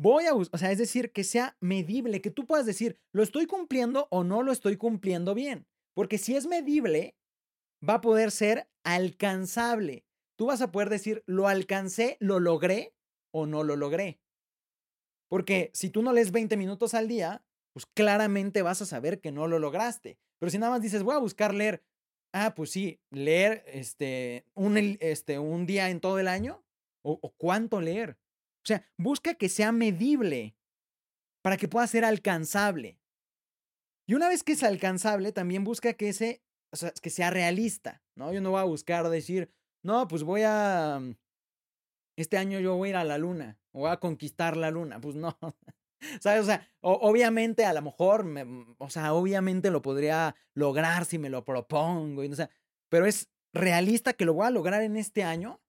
Voy 0.01 0.27
a, 0.27 0.35
o 0.35 0.45
sea, 0.45 0.71
es 0.71 0.79
decir, 0.79 1.11
que 1.11 1.25
sea 1.25 1.57
medible, 1.61 2.21
que 2.21 2.31
tú 2.31 2.47
puedas 2.47 2.67
decir, 2.67 3.01
lo 3.13 3.25
estoy 3.25 3.47
cumpliendo 3.47 4.07
o 4.13 4.23
no 4.23 4.45
lo 4.45 4.53
estoy 4.53 4.77
cumpliendo 4.77 5.35
bien. 5.35 5.67
Porque 5.93 6.19
si 6.19 6.37
es 6.37 6.47
medible, 6.47 7.17
va 7.87 7.95
a 7.95 8.01
poder 8.01 8.31
ser 8.31 8.69
alcanzable. 8.85 10.07
Tú 10.37 10.47
vas 10.47 10.63
a 10.63 10.71
poder 10.71 10.89
decir, 10.89 11.25
lo 11.27 11.49
alcancé, 11.49 12.17
lo 12.21 12.39
logré 12.39 12.95
o 13.33 13.47
no 13.47 13.65
lo 13.65 13.75
logré. 13.75 14.21
Porque 15.29 15.73
si 15.75 15.91
tú 15.91 16.01
no 16.03 16.13
lees 16.13 16.31
20 16.31 16.57
minutos 16.57 16.95
al 16.95 17.09
día, 17.09 17.45
pues 17.73 17.85
claramente 17.87 18.63
vas 18.63 18.81
a 18.81 18.87
saber 18.87 19.21
que 19.21 19.33
no 19.33 19.49
lo 19.49 19.59
lograste. 19.59 20.17
Pero 20.39 20.51
si 20.51 20.59
nada 20.59 20.71
más 20.71 20.81
dices, 20.81 21.03
voy 21.03 21.17
a 21.17 21.19
buscar 21.19 21.53
leer, 21.53 21.83
ah, 22.33 22.55
pues 22.55 22.71
sí, 22.71 23.01
leer 23.11 23.65
este, 23.67 24.45
un, 24.55 24.77
este, 25.01 25.41
un 25.41 25.67
día 25.67 25.91
en 25.91 25.99
todo 25.99 26.21
el 26.21 26.29
año, 26.29 26.65
o, 27.03 27.19
o 27.21 27.35
cuánto 27.37 27.81
leer. 27.81 28.17
O 28.69 28.75
sea, 28.75 28.85
busca 28.99 29.33
que 29.35 29.49
sea 29.49 29.73
medible 29.73 30.55
para 31.43 31.57
que 31.57 31.69
pueda 31.69 31.87
ser 31.87 32.05
alcanzable. 32.05 33.01
Y 34.07 34.13
una 34.13 34.29
vez 34.29 34.43
que 34.43 34.53
es 34.53 34.63
alcanzable, 34.63 35.33
también 35.33 35.65
busca 35.65 35.95
que, 35.95 36.11
ese, 36.11 36.43
o 36.71 36.77
sea, 36.77 36.91
que 36.91 37.09
sea 37.09 37.31
realista, 37.31 38.03
¿no? 38.15 38.31
Yo 38.31 38.43
no 38.43 38.51
voy 38.51 38.61
a 38.61 38.65
buscar 38.65 39.09
decir, 39.09 39.51
no, 39.83 40.07
pues 40.07 40.23
voy 40.23 40.43
a, 40.45 41.01
este 42.17 42.37
año 42.37 42.61
yo 42.61 42.77
voy 42.77 42.89
a 42.89 42.91
ir 42.91 42.97
a 42.97 43.05
la 43.05 43.17
luna 43.17 43.59
o 43.73 43.89
a 43.89 44.01
conquistar 44.01 44.59
la 44.59 44.71
luna. 44.71 45.01
Pues 45.01 45.17
no. 45.17 45.39
¿Sabes? 46.21 46.43
O 46.43 46.45
sea, 46.45 46.69
obviamente 46.81 47.65
a 47.65 47.73
lo 47.73 47.81
mejor, 47.81 48.25
mm, 48.25 48.77
o 48.77 48.91
sea, 48.91 49.15
obviamente 49.15 49.71
lo 49.71 49.81
podría 49.81 50.37
lograr 50.53 51.07
si 51.07 51.19
me 51.19 51.31
lo 51.31 51.43
propongo, 51.43 52.23
y, 52.23 52.31
o 52.31 52.37
sea, 52.37 52.51
pero 52.91 53.07
es 53.07 53.31
realista 53.55 54.13
que 54.13 54.27
lo 54.27 54.35
voy 54.35 54.47
a 54.47 54.51
lograr 54.51 54.83
en 54.83 54.97
este 54.97 55.25
año, 55.25 55.61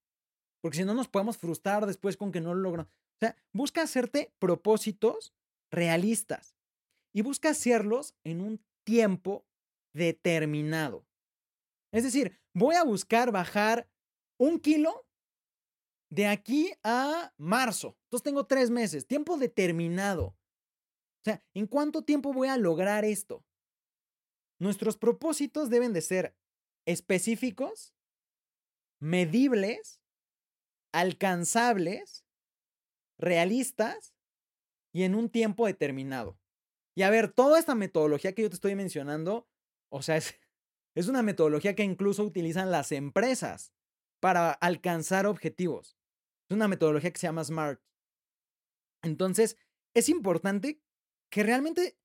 porque 0.62 0.78
si 0.78 0.86
no 0.86 0.94
nos 0.94 1.08
podemos 1.08 1.38
frustrar 1.38 1.86
después 1.86 2.18
con 2.18 2.32
que 2.32 2.42
no 2.42 2.54
lo 2.54 2.62
logro. 2.62 2.84
O 2.84 3.20
sea, 3.20 3.36
busca 3.54 3.82
hacerte 3.82 4.34
propósitos 4.40 5.34
realistas 5.72 6.56
y 7.14 7.22
busca 7.22 7.50
hacerlos 7.50 8.16
en 8.24 8.42
un 8.42 8.64
tiempo 8.84 9.46
determinado. 9.94 11.06
Es 11.92 12.04
decir, 12.04 12.40
voy 12.54 12.76
a 12.76 12.84
buscar 12.84 13.32
bajar 13.32 13.90
un 14.38 14.60
kilo 14.60 15.06
de 16.12 16.28
aquí 16.28 16.72
a 16.84 17.34
marzo. 17.38 17.98
Entonces 18.06 18.24
tengo 18.24 18.46
tres 18.46 18.70
meses, 18.70 19.06
tiempo 19.06 19.38
determinado. 19.38 20.28
O 20.28 21.24
sea, 21.24 21.44
¿en 21.54 21.68
cuánto 21.68 22.04
tiempo 22.04 22.34
voy 22.34 22.48
a 22.48 22.58
lograr 22.58 23.06
esto? 23.06 23.44
Nuestros 24.60 24.98
propósitos 24.98 25.70
deben 25.70 25.94
de 25.94 26.02
ser 26.02 26.36
específicos, 26.86 27.94
medibles, 29.00 29.99
alcanzables, 30.92 32.26
realistas 33.18 34.16
y 34.94 35.04
en 35.04 35.16
un 35.16 35.30
tiempo 35.30 35.66
determinado. 35.66 36.40
Y 36.96 37.04
a 37.04 37.10
ver, 37.10 37.32
toda 37.32 37.60
esta 37.60 37.76
metodología 37.76 38.34
que 38.34 38.42
yo 38.42 38.50
te 38.50 38.56
estoy 38.56 38.76
mencionando, 38.76 39.48
o 39.90 40.02
sea, 40.02 40.18
es, 40.18 40.36
es 40.96 41.08
una 41.08 41.24
metodología 41.24 41.76
que 41.76 41.84
incluso 41.84 42.24
utilizan 42.24 42.72
las 42.72 42.92
empresas 42.92 43.74
para 44.20 44.52
alcanzar 44.52 45.26
objetivos. 45.26 45.98
Es 46.50 46.56
una 46.56 46.68
metodología 46.68 47.12
que 47.12 47.20
se 47.20 47.28
llama 47.28 47.44
SMART. 47.44 47.82
Entonces, 49.04 49.58
es 49.94 50.10
importante 50.10 50.82
que 51.32 51.44
realmente 51.44 51.98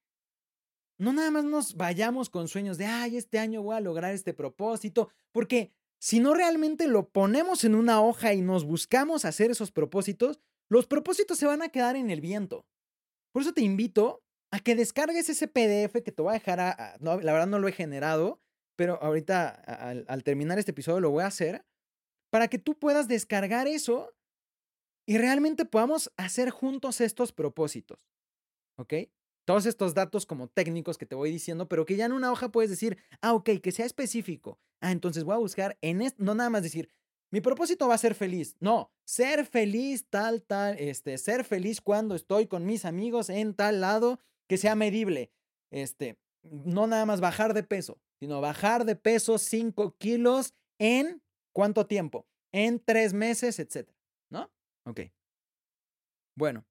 no 0.99 1.13
nada 1.13 1.31
más 1.31 1.45
nos 1.45 1.77
vayamos 1.77 2.31
con 2.31 2.47
sueños 2.47 2.79
de, 2.79 2.87
ay, 2.87 3.17
este 3.17 3.39
año 3.39 3.63
voy 3.63 3.77
a 3.77 3.81
lograr 3.81 4.15
este 4.15 4.33
propósito, 4.33 5.11
porque 5.33 5.73
si 6.05 6.21
no 6.21 6.35
realmente 6.35 6.87
lo 6.87 7.09
ponemos 7.09 7.65
en 7.65 7.75
una 7.75 8.03
hoja 8.03 8.35
y 8.35 8.43
nos 8.43 8.67
buscamos 8.67 9.25
hacer 9.25 9.51
esos 9.51 9.73
propósitos, 9.73 10.39
los 10.69 10.87
propósitos 10.87 11.39
se 11.39 11.47
van 11.47 11.63
a 11.63 11.71
quedar 11.71 11.97
en 11.97 12.11
el 12.11 12.21
viento. 12.21 12.67
Por 13.33 13.41
eso 13.41 13.55
te 13.55 13.63
invito 13.63 14.23
a 14.51 14.61
que 14.61 14.75
descargues 14.75 15.31
ese 15.31 15.49
PDF 15.49 16.03
que 16.05 16.13
te 16.13 16.21
voy 16.21 16.33
a 16.33 16.35
dejar, 16.35 16.59
la 17.01 17.17
verdad 17.17 17.47
no 17.47 17.59
lo 17.59 17.69
he 17.69 17.73
generado, 17.73 18.39
pero 18.77 19.03
ahorita 19.03 19.49
al 19.49 20.25
terminar 20.25 20.59
este 20.59 20.73
episodio 20.73 21.01
lo 21.01 21.11
voy 21.11 21.23
a 21.23 21.29
hacer, 21.29 21.65
para 22.31 22.49
que 22.49 22.59
tú 22.59 22.79
puedas 22.79 23.09
descargar 23.09 23.67
eso 23.67 24.15
y 25.09 25.17
realmente 25.17 25.65
podamos 25.65 26.13
hacer 26.19 26.51
juntos 26.51 27.01
estos 27.01 27.33
propósitos. 27.33 27.99
¿Ok? 28.77 28.93
Todos 29.45 29.67
estos 29.67 29.95
datos 29.95 30.27
como 30.27 30.49
técnicos 30.49 30.97
que 30.97 31.07
te 31.07 31.15
voy 31.15 31.31
diciendo, 31.31 31.69
pero 31.69 31.85
que 31.85 31.97
ya 31.97 32.07
en 32.07 32.13
una 32.13 32.33
hoja 32.33 32.51
puedes 32.51 32.71
decir, 32.71 32.99
ah, 33.21 33.35
ok, 33.35 33.51
que 33.63 33.73
sea 33.73 33.87
específico. 33.87 34.59
Ah, 34.81 34.93
entonces 34.93 35.25
voy 35.25 35.35
a 35.35 35.39
buscar 35.39 35.77
en 35.81 36.03
esto, 36.03 36.23
no 36.23 36.35
nada 36.35 36.51
más 36.51 36.63
decir, 36.63 36.89
mi 37.31 37.41
propósito 37.41 37.89
va 37.89 37.95
a 37.95 37.99
ser 37.99 38.15
feliz. 38.15 38.57
No, 38.61 38.93
ser 39.05 39.45
feliz 39.45 40.07
tal, 40.09 40.43
tal, 40.43 40.79
este, 40.79 41.19
ser 41.19 41.45
feliz 41.45 41.81
cuando 41.81 42.15
estoy 42.15 42.47
con 42.47 42.65
mis 42.65 42.85
amigos 42.85 43.29
en 43.29 43.55
tal 43.55 43.81
lado 43.81 44.21
que 44.47 44.57
sea 44.57 44.75
medible. 44.75 45.33
Este, 45.71 46.17
no 46.45 46.87
nada 46.87 47.07
más 47.07 47.21
bajar 47.21 47.53
de 47.55 47.63
peso, 47.63 47.99
sino 48.21 48.41
bajar 48.41 48.85
de 48.85 48.97
peso 48.97 49.39
5 49.39 49.97
kilos 49.99 50.55
en 50.79 51.23
cuánto 51.53 51.87
tiempo? 51.87 52.27
En 52.53 52.79
tres 52.79 53.13
meses, 53.13 53.59
etcétera. 53.59 53.99
¿No? 54.31 54.51
Ok. 54.85 55.01
Bueno. 56.37 56.65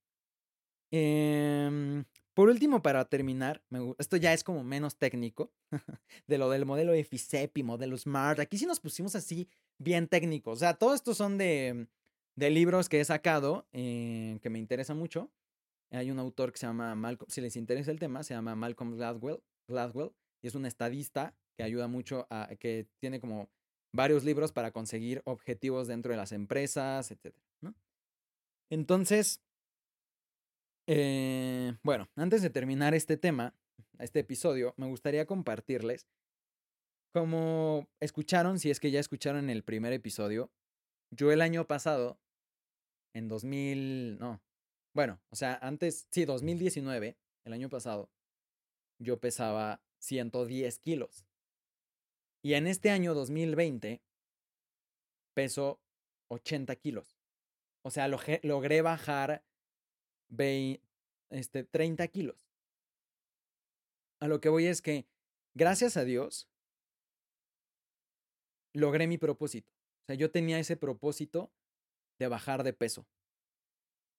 Em, 0.91 2.05
por 2.33 2.49
último, 2.49 2.81
para 2.81 3.05
terminar, 3.05 3.61
esto 3.97 4.17
ya 4.17 4.33
es 4.33 4.43
como 4.43 4.63
menos 4.63 4.97
técnico 4.97 5.51
de 6.27 6.37
lo 6.37 6.49
del 6.49 6.65
modelo 6.65 6.93
FICEP 6.93 7.57
y 7.59 7.63
modelo 7.63 7.97
SMART. 7.97 8.39
Aquí 8.39 8.57
sí 8.57 8.65
nos 8.65 8.79
pusimos 8.79 9.15
así 9.15 9.47
bien 9.77 10.07
técnicos. 10.07 10.53
O 10.53 10.59
sea, 10.59 10.73
todos 10.73 10.95
estos 10.95 11.17
son 11.17 11.37
de, 11.37 11.87
de 12.35 12.49
libros 12.49 12.89
que 12.89 12.99
he 12.99 13.05
sacado 13.05 13.67
eh, 13.71 14.39
que 14.41 14.49
me 14.49 14.59
interesa 14.59 14.93
mucho. 14.93 15.31
Hay 15.91 16.09
un 16.09 16.17
autor 16.17 16.51
que 16.51 16.57
se 16.57 16.65
llama 16.65 16.95
Malcolm, 16.95 17.29
si 17.29 17.39
les 17.39 17.55
interesa 17.55 17.91
el 17.91 17.99
tema, 17.99 18.23
se 18.23 18.33
llama 18.33 18.55
Malcolm 18.55 18.95
Gladwell, 18.95 19.43
Gladwell 19.67 20.11
y 20.41 20.47
es 20.47 20.55
un 20.55 20.65
estadista 20.65 21.35
que 21.55 21.63
ayuda 21.63 21.87
mucho 21.87 22.27
que 22.59 22.87
tiene 22.99 23.19
como 23.19 23.47
varios 23.93 24.23
libros 24.23 24.51
para 24.51 24.71
conseguir 24.71 25.21
objetivos 25.25 25.87
dentro 25.87 26.11
de 26.11 26.17
las 26.17 26.31
empresas, 26.31 27.11
etc. 27.11 27.35
Entonces, 28.71 29.43
eh, 30.87 31.73
bueno, 31.83 32.09
antes 32.15 32.41
de 32.41 32.49
terminar 32.49 32.93
este 32.93 33.17
tema, 33.17 33.55
este 33.99 34.19
episodio, 34.19 34.73
me 34.77 34.87
gustaría 34.87 35.25
compartirles, 35.25 36.07
como 37.13 37.87
escucharon, 37.99 38.59
si 38.59 38.71
es 38.71 38.79
que 38.79 38.91
ya 38.91 38.99
escucharon 38.99 39.49
el 39.49 39.63
primer 39.63 39.93
episodio, 39.93 40.51
yo 41.11 41.31
el 41.31 41.41
año 41.41 41.67
pasado, 41.67 42.19
en 43.13 43.27
2000, 43.27 44.17
no, 44.19 44.41
bueno, 44.95 45.21
o 45.29 45.35
sea, 45.35 45.59
antes, 45.61 46.07
sí, 46.11 46.25
2019, 46.25 47.17
el 47.45 47.53
año 47.53 47.69
pasado, 47.69 48.09
yo 48.99 49.19
pesaba 49.19 49.81
110 49.99 50.79
kilos. 50.79 51.25
Y 52.43 52.55
en 52.55 52.67
este 52.67 52.89
año 52.89 53.13
2020 53.13 54.01
peso 55.33 55.81
80 56.29 56.75
kilos. 56.75 57.17
O 57.83 57.91
sea, 57.91 58.07
logré 58.07 58.81
bajar 58.81 59.43
este, 61.29 61.63
30 61.63 62.07
kilos. 62.07 62.47
A 64.19 64.27
lo 64.27 64.39
que 64.39 64.49
voy 64.49 64.67
es 64.67 64.81
que, 64.81 65.05
gracias 65.53 65.97
a 65.97 66.03
Dios, 66.03 66.49
logré 68.73 69.07
mi 69.07 69.17
propósito. 69.17 69.71
O 70.03 70.05
sea, 70.07 70.15
yo 70.15 70.31
tenía 70.31 70.59
ese 70.59 70.77
propósito 70.77 71.51
de 72.19 72.27
bajar 72.27 72.63
de 72.63 72.73
peso. 72.73 73.07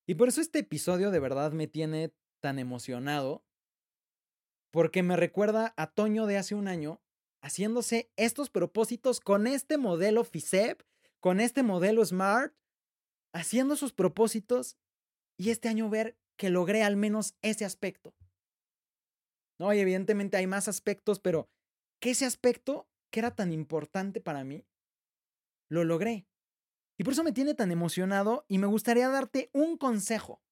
Y 0.06 0.14
por 0.14 0.28
eso 0.28 0.40
este 0.40 0.60
episodio 0.60 1.10
de 1.10 1.20
verdad 1.20 1.52
me 1.52 1.66
tiene 1.66 2.14
tan 2.40 2.58
emocionado, 2.58 3.44
porque 4.70 5.02
me 5.02 5.16
recuerda 5.16 5.72
a 5.76 5.92
Toño 5.92 6.26
de 6.26 6.36
hace 6.36 6.54
un 6.54 6.68
año 6.68 7.00
haciéndose 7.40 8.10
estos 8.16 8.50
propósitos 8.50 9.20
con 9.20 9.46
este 9.46 9.78
modelo 9.78 10.24
FICEP, 10.24 10.82
con 11.20 11.40
este 11.40 11.62
modelo 11.62 12.04
SMART, 12.04 12.54
haciendo 13.32 13.76
sus 13.76 13.92
propósitos 13.92 14.76
y 15.36 15.50
este 15.50 15.68
año 15.68 15.88
ver 15.88 16.16
que 16.36 16.50
logré 16.50 16.82
al 16.82 16.96
menos 16.96 17.34
ese 17.42 17.64
aspecto. 17.64 18.14
No, 19.58 19.72
y 19.72 19.78
evidentemente 19.78 20.36
hay 20.36 20.46
más 20.46 20.68
aspectos, 20.68 21.20
pero 21.20 21.48
que 22.00 22.10
ese 22.10 22.26
aspecto 22.26 22.88
que 23.14 23.20
era 23.20 23.34
tan 23.34 23.52
importante 23.52 24.20
para 24.20 24.42
mí, 24.42 24.66
lo 25.68 25.84
logré. 25.84 26.26
Y 26.98 27.04
por 27.04 27.12
eso 27.12 27.22
me 27.22 27.30
tiene 27.30 27.54
tan 27.54 27.70
emocionado 27.70 28.44
y 28.48 28.58
me 28.58 28.66
gustaría 28.66 29.08
darte 29.08 29.50
un 29.52 29.76
consejo. 29.76 30.42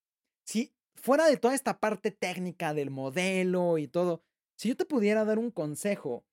Si 0.44 0.72
fuera 0.94 1.26
de 1.26 1.36
toda 1.36 1.56
esta 1.56 1.80
parte 1.80 2.12
técnica 2.12 2.72
del 2.72 2.90
modelo 2.90 3.78
y 3.78 3.88
todo, 3.88 4.22
si 4.56 4.68
yo 4.68 4.76
te 4.76 4.84
pudiera 4.84 5.24
dar 5.24 5.40
un 5.40 5.50
consejo 5.50 6.24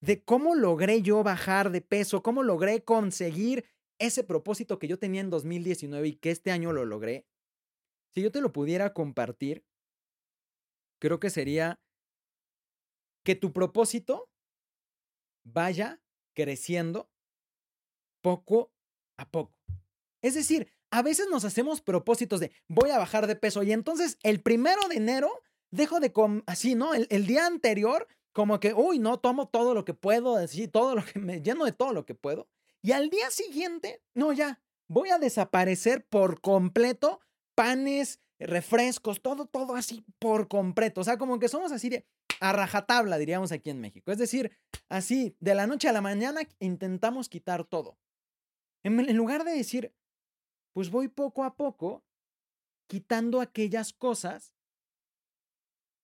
de 0.00 0.24
cómo 0.24 0.56
logré 0.56 1.02
yo 1.02 1.22
bajar 1.22 1.70
de 1.70 1.82
peso, 1.82 2.20
cómo 2.22 2.42
logré 2.42 2.82
conseguir 2.82 3.64
ese 4.00 4.24
propósito 4.24 4.80
que 4.80 4.88
yo 4.88 4.98
tenía 4.98 5.20
en 5.20 5.30
2019 5.30 6.08
y 6.08 6.16
que 6.16 6.32
este 6.32 6.50
año 6.50 6.72
lo 6.72 6.84
logré, 6.84 7.26
si 8.12 8.22
yo 8.22 8.30
te 8.30 8.40
lo 8.40 8.52
pudiera 8.52 8.92
compartir, 8.92 9.64
creo 11.00 11.20
que 11.20 11.30
sería 11.30 11.80
que 13.24 13.34
tu 13.34 13.52
propósito 13.52 14.28
vaya 15.44 16.00
creciendo 16.34 17.10
poco 18.22 18.72
a 19.16 19.30
poco. 19.30 19.54
Es 20.22 20.34
decir, 20.34 20.72
a 20.90 21.02
veces 21.02 21.28
nos 21.30 21.44
hacemos 21.44 21.80
propósitos 21.80 22.40
de 22.40 22.52
voy 22.68 22.90
a 22.90 22.98
bajar 22.98 23.26
de 23.26 23.36
peso 23.36 23.62
y 23.62 23.72
entonces 23.72 24.18
el 24.22 24.42
primero 24.42 24.88
de 24.88 24.96
enero 24.96 25.30
dejo 25.70 26.00
de 26.00 26.12
comer, 26.12 26.42
así, 26.46 26.74
¿no? 26.74 26.94
El, 26.94 27.06
el, 27.10 27.26
día 27.26 27.46
anterior 27.46 28.08
como 28.32 28.60
que, 28.60 28.74
uy, 28.74 28.98
no, 28.98 29.18
tomo 29.18 29.48
todo 29.48 29.74
lo 29.74 29.84
que 29.84 29.94
puedo, 29.94 30.36
decir 30.36 30.70
todo 30.70 30.94
lo 30.94 31.04
que 31.04 31.18
me 31.18 31.42
lleno 31.42 31.64
de 31.64 31.72
todo 31.72 31.92
lo 31.92 32.04
que 32.06 32.14
puedo. 32.14 32.48
Y 32.82 32.92
al 32.92 33.10
día 33.10 33.30
siguiente, 33.30 34.02
no, 34.14 34.32
ya, 34.32 34.60
voy 34.88 35.10
a 35.10 35.18
desaparecer 35.18 36.04
por 36.06 36.40
completo 36.40 37.20
panes, 37.60 38.22
refrescos, 38.38 39.20
todo, 39.20 39.44
todo 39.44 39.74
así 39.74 40.02
por 40.18 40.48
completo. 40.48 41.02
O 41.02 41.04
sea, 41.04 41.18
como 41.18 41.38
que 41.38 41.50
somos 41.50 41.72
así 41.72 41.90
de 41.90 42.06
a 42.40 42.54
rajatabla, 42.54 43.18
diríamos 43.18 43.52
aquí 43.52 43.68
en 43.68 43.82
México. 43.82 44.10
Es 44.10 44.16
decir, 44.16 44.50
así, 44.88 45.36
de 45.40 45.54
la 45.54 45.66
noche 45.66 45.86
a 45.86 45.92
la 45.92 46.00
mañana 46.00 46.40
intentamos 46.58 47.28
quitar 47.28 47.64
todo. 47.64 47.98
En, 48.82 48.98
en 48.98 49.14
lugar 49.14 49.44
de 49.44 49.52
decir, 49.52 49.94
pues 50.72 50.88
voy 50.88 51.08
poco 51.08 51.44
a 51.44 51.54
poco 51.58 52.02
quitando 52.88 53.42
aquellas 53.42 53.92
cosas 53.92 54.54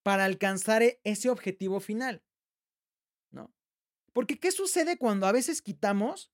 para 0.03 0.27
alcanzar 0.27 0.83
e, 0.83 1.01
ese 1.05 1.31
objetivo 1.31 1.81
final. 1.81 2.23
¿No? 3.31 3.51
Porque 4.12 4.38
¿qué 4.38 4.53
sucede 4.53 4.99
cuando 4.99 5.27
a 5.27 5.33
veces 5.33 5.62
quitamos 5.62 6.31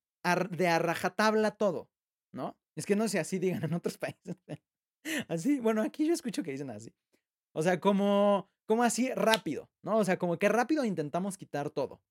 de 0.50 0.66
a 0.66 0.80
rajatabla 0.80 1.52
todo? 1.52 1.92
¿No? 2.32 2.58
Es 2.74 2.86
que 2.86 2.96
no 2.96 3.06
sé, 3.06 3.20
así 3.20 3.38
digan 3.38 3.62
en 3.62 3.74
otros 3.74 3.98
países. 3.98 4.36
Así, 5.28 5.60
bueno, 5.60 5.82
aquí 5.82 6.06
yo 6.06 6.14
escucho 6.14 6.42
que 6.42 6.52
dicen 6.52 6.70
así. 6.70 6.92
O 7.54 7.62
sea, 7.62 7.80
como, 7.80 8.50
como 8.66 8.82
así 8.82 9.10
rápido, 9.12 9.70
¿no? 9.82 9.98
O 9.98 10.04
sea, 10.04 10.18
como 10.18 10.38
que 10.38 10.48
rápido 10.48 10.84
intentamos 10.84 11.36
quitar 11.36 11.70
todo. 11.70 12.02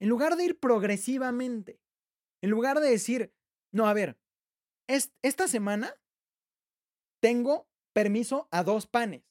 En 0.00 0.08
lugar 0.08 0.36
de 0.36 0.44
ir 0.44 0.58
progresivamente. 0.58 1.80
En 2.42 2.50
lugar 2.50 2.80
de 2.80 2.90
decir, 2.90 3.34
no, 3.72 3.86
a 3.86 3.94
ver, 3.94 4.18
esta 4.86 5.48
semana 5.48 5.94
tengo 7.20 7.68
permiso 7.92 8.48
a 8.50 8.62
dos 8.62 8.86
panes. 8.86 9.22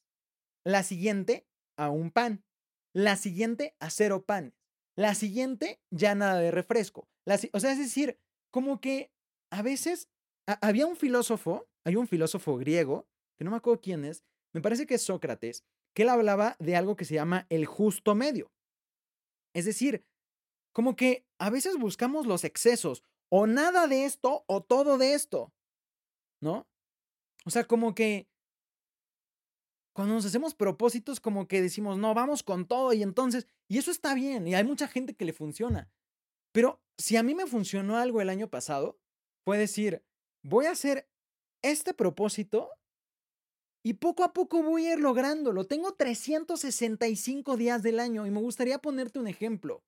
La 0.66 0.84
siguiente 0.84 1.48
a 1.78 1.90
un 1.90 2.12
pan. 2.12 2.44
La 2.94 3.16
siguiente 3.16 3.76
a 3.80 3.90
cero 3.90 4.26
panes. 4.26 4.54
La 4.96 5.16
siguiente 5.16 5.80
ya 5.92 6.16
nada 6.16 6.40
de 6.40 6.52
refresco. 6.52 7.08
o 7.54 7.60
sea, 7.60 7.72
es 7.72 7.78
decir, 7.78 8.20
como 8.52 8.82
que 8.82 9.12
a 9.52 9.62
veces 9.62 10.10
había 10.48 10.88
un 10.88 10.96
filósofo, 10.96 11.68
hay 11.84 11.96
un 11.96 12.08
filósofo 12.08 12.58
griego, 12.58 13.08
que 13.38 13.44
no 13.44 13.52
me 13.52 13.58
acuerdo 13.58 13.82
quién 13.82 14.06
es, 14.06 14.24
me 14.54 14.62
parece 14.62 14.88
que 14.88 14.96
es 14.96 15.04
Sócrates, 15.04 15.64
que 15.94 16.04
él 16.04 16.10
hablaba 16.10 16.56
de 16.60 16.76
algo 16.76 16.96
que 16.96 17.06
se 17.06 17.16
llama 17.16 17.46
el 17.50 17.66
justo 17.66 18.16
medio. 18.16 18.52
Es 19.54 19.66
decir, 19.66 20.06
como 20.74 20.96
que 20.96 21.26
a 21.40 21.50
veces 21.50 21.78
buscamos 21.78 22.26
los 22.26 22.44
excesos, 22.44 23.04
o 23.30 23.46
nada 23.46 23.88
de 23.88 24.06
esto 24.06 24.46
o 24.48 24.64
todo 24.64 24.98
de 24.98 25.14
esto, 25.14 25.54
¿no? 26.42 26.68
O 27.46 27.50
sea, 27.50 27.66
como 27.66 27.94
que 27.94 28.28
cuando 29.94 30.14
nos 30.14 30.26
hacemos 30.26 30.54
propósitos 30.54 31.20
como 31.20 31.48
que 31.48 31.62
decimos, 31.62 31.98
no, 31.98 32.14
vamos 32.14 32.44
con 32.44 32.68
todo 32.68 32.94
y 32.94 33.02
entonces, 33.02 33.48
y 33.68 33.80
eso 33.80 33.92
está 33.92 34.14
bien, 34.14 34.48
y 34.48 34.56
hay 34.56 34.64
mucha 34.64 34.88
gente 34.88 35.16
que 35.16 35.26
le 35.26 35.34
funciona. 35.34 35.90
Pero 36.52 36.82
si 36.98 37.18
a 37.18 37.24
mí 37.24 37.36
me 37.36 37.48
funcionó 37.48 37.98
algo 37.98 38.22
el 38.22 38.30
año 38.30 38.50
pasado, 38.50 39.00
fue 39.44 39.58
decir, 39.58 40.04
voy 40.48 40.66
a 40.66 40.72
hacer 40.72 41.10
este 41.62 41.94
propósito 41.94 42.72
y 43.84 43.96
poco 43.96 44.24
a 44.24 44.34
poco 44.34 44.64
voy 44.64 44.86
a 44.86 44.94
ir 44.94 45.00
lográndolo. 45.00 45.66
Tengo 45.66 45.94
365 45.94 47.58
días 47.58 47.84
del 47.84 48.00
año 48.00 48.26
y 48.26 48.32
me 48.32 48.40
gustaría 48.40 48.80
ponerte 48.80 49.20
un 49.20 49.28
ejemplo. 49.28 49.84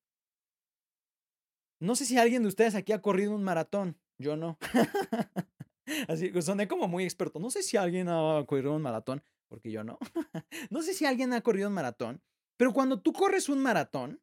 No 1.80 1.96
sé 1.96 2.06
si 2.06 2.18
alguien 2.18 2.42
de 2.42 2.50
ustedes 2.50 2.76
aquí 2.76 2.92
ha 2.92 3.02
corrido 3.02 3.34
un 3.34 3.44
maratón. 3.44 3.98
Yo 4.18 4.36
no. 4.36 4.58
Así, 6.08 6.32
soné 6.42 6.68
como 6.68 6.88
muy 6.88 7.04
experto. 7.06 7.40
No 7.40 7.50
sé 7.50 7.64
si 7.64 7.78
alguien 7.78 8.10
ha 8.10 8.44
corrido 8.46 8.76
un 8.76 8.82
maratón 8.82 9.24
porque 9.48 9.72
yo 9.72 9.84
no. 9.84 9.98
no 10.70 10.82
sé 10.82 10.94
si 10.94 11.06
alguien 11.06 11.34
ha 11.34 11.42
corrido 11.42 11.70
un 11.70 11.74
maratón, 11.74 12.22
pero 12.58 12.74
cuando 12.74 13.02
tú 13.02 13.14
corres 13.14 13.50
un 13.50 13.60
maratón, 13.60 14.22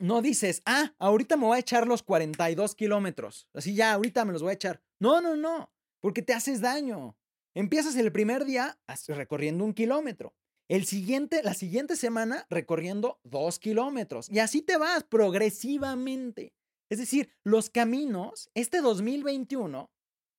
no 0.00 0.22
dices, 0.22 0.62
ah, 0.64 0.94
ahorita 0.98 1.36
me 1.36 1.46
voy 1.46 1.56
a 1.56 1.60
echar 1.60 1.86
los 1.86 2.02
42 2.02 2.74
kilómetros. 2.74 3.48
Así 3.54 3.74
ya, 3.74 3.92
ahorita 3.92 4.24
me 4.24 4.32
los 4.32 4.42
voy 4.42 4.50
a 4.50 4.54
echar. 4.54 4.82
No, 4.98 5.20
no, 5.20 5.36
no, 5.36 5.72
porque 6.00 6.22
te 6.22 6.34
haces 6.34 6.60
daño. 6.60 7.16
Empiezas 7.54 7.96
el 7.96 8.10
primer 8.10 8.44
día 8.44 8.78
recorriendo 9.08 9.64
un 9.64 9.74
kilómetro. 9.74 10.34
El 10.68 10.86
siguiente, 10.86 11.42
la 11.42 11.54
siguiente 11.54 11.96
semana 11.96 12.46
recorriendo 12.48 13.20
dos 13.24 13.58
kilómetros. 13.58 14.30
Y 14.30 14.38
así 14.38 14.62
te 14.62 14.76
vas 14.76 15.02
progresivamente. 15.04 16.54
Es 16.88 16.98
decir, 16.98 17.32
los 17.44 17.70
caminos, 17.70 18.50
este 18.54 18.80
2021, 18.80 19.90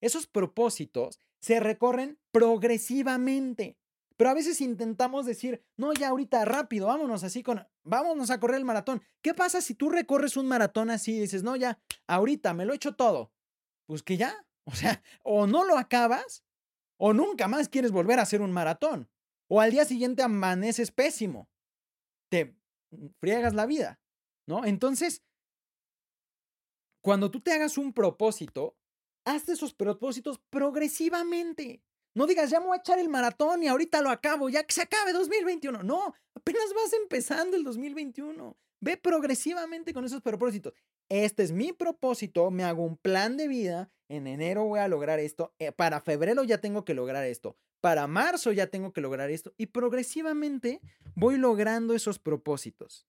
esos 0.01 0.27
propósitos 0.27 1.19
se 1.41 1.59
recorren 1.59 2.17
progresivamente. 2.31 3.77
Pero 4.21 4.29
a 4.29 4.35
veces 4.35 4.61
intentamos 4.61 5.25
decir, 5.25 5.65
no, 5.77 5.93
ya 5.93 6.09
ahorita 6.09 6.45
rápido, 6.45 6.85
vámonos 6.85 7.23
así 7.23 7.41
con, 7.41 7.67
vámonos 7.81 8.29
a 8.29 8.39
correr 8.39 8.57
el 8.57 8.65
maratón. 8.65 9.01
¿Qué 9.23 9.33
pasa 9.33 9.61
si 9.61 9.73
tú 9.73 9.89
recorres 9.89 10.37
un 10.37 10.47
maratón 10.47 10.91
así 10.91 11.15
y 11.15 11.21
dices, 11.21 11.41
no, 11.41 11.55
ya, 11.55 11.79
ahorita 12.05 12.53
me 12.53 12.65
lo 12.65 12.73
he 12.73 12.75
hecho 12.75 12.93
todo? 12.95 13.33
Pues 13.87 14.03
que 14.03 14.17
ya, 14.17 14.45
o 14.65 14.75
sea, 14.75 15.01
o 15.23 15.47
no 15.47 15.65
lo 15.65 15.75
acabas 15.75 16.43
o 16.97 17.13
nunca 17.13 17.47
más 17.47 17.67
quieres 17.67 17.91
volver 17.91 18.19
a 18.19 18.21
hacer 18.21 18.43
un 18.43 18.51
maratón. 18.51 19.09
O 19.47 19.59
al 19.59 19.71
día 19.71 19.85
siguiente 19.85 20.21
amaneces 20.21 20.91
pésimo. 20.91 21.49
Te 22.29 22.55
friegas 23.21 23.55
la 23.55 23.65
vida, 23.65 23.99
¿no? 24.45 24.65
Entonces, 24.65 25.23
cuando 27.03 27.31
tú 27.31 27.41
te 27.41 27.53
hagas 27.53 27.75
un 27.75 27.91
propósito, 27.91 28.77
haz 29.25 29.49
esos 29.49 29.73
propósitos 29.73 30.37
progresivamente. 30.51 31.81
No 32.13 32.27
digas, 32.27 32.49
ya 32.49 32.59
me 32.59 32.67
voy 32.67 32.77
a 32.77 32.79
echar 32.79 32.99
el 32.99 33.09
maratón 33.09 33.63
y 33.63 33.67
ahorita 33.67 34.01
lo 34.01 34.09
acabo, 34.09 34.49
ya 34.49 34.63
que 34.63 34.73
se 34.73 34.81
acabe 34.81 35.13
2021. 35.13 35.83
No, 35.83 36.13
apenas 36.35 36.73
vas 36.75 36.93
empezando 36.93 37.55
el 37.55 37.63
2021. 37.63 38.57
Ve 38.81 38.97
progresivamente 38.97 39.93
con 39.93 40.03
esos 40.03 40.21
propósitos. 40.21 40.73
Este 41.09 41.43
es 41.43 41.51
mi 41.51 41.71
propósito, 41.73 42.51
me 42.51 42.63
hago 42.63 42.83
un 42.83 42.97
plan 42.97 43.37
de 43.37 43.47
vida. 43.47 43.89
En 44.09 44.27
enero 44.27 44.65
voy 44.65 44.79
a 44.79 44.87
lograr 44.87 45.19
esto. 45.19 45.53
Eh, 45.59 45.71
para 45.71 46.01
febrero 46.01 46.43
ya 46.43 46.59
tengo 46.59 46.83
que 46.83 46.93
lograr 46.93 47.25
esto. 47.25 47.55
Para 47.79 48.07
marzo 48.07 48.51
ya 48.51 48.67
tengo 48.67 48.91
que 48.91 49.01
lograr 49.01 49.29
esto. 49.29 49.53
Y 49.57 49.67
progresivamente 49.67 50.81
voy 51.15 51.37
logrando 51.37 51.93
esos 51.93 52.19
propósitos. 52.19 53.07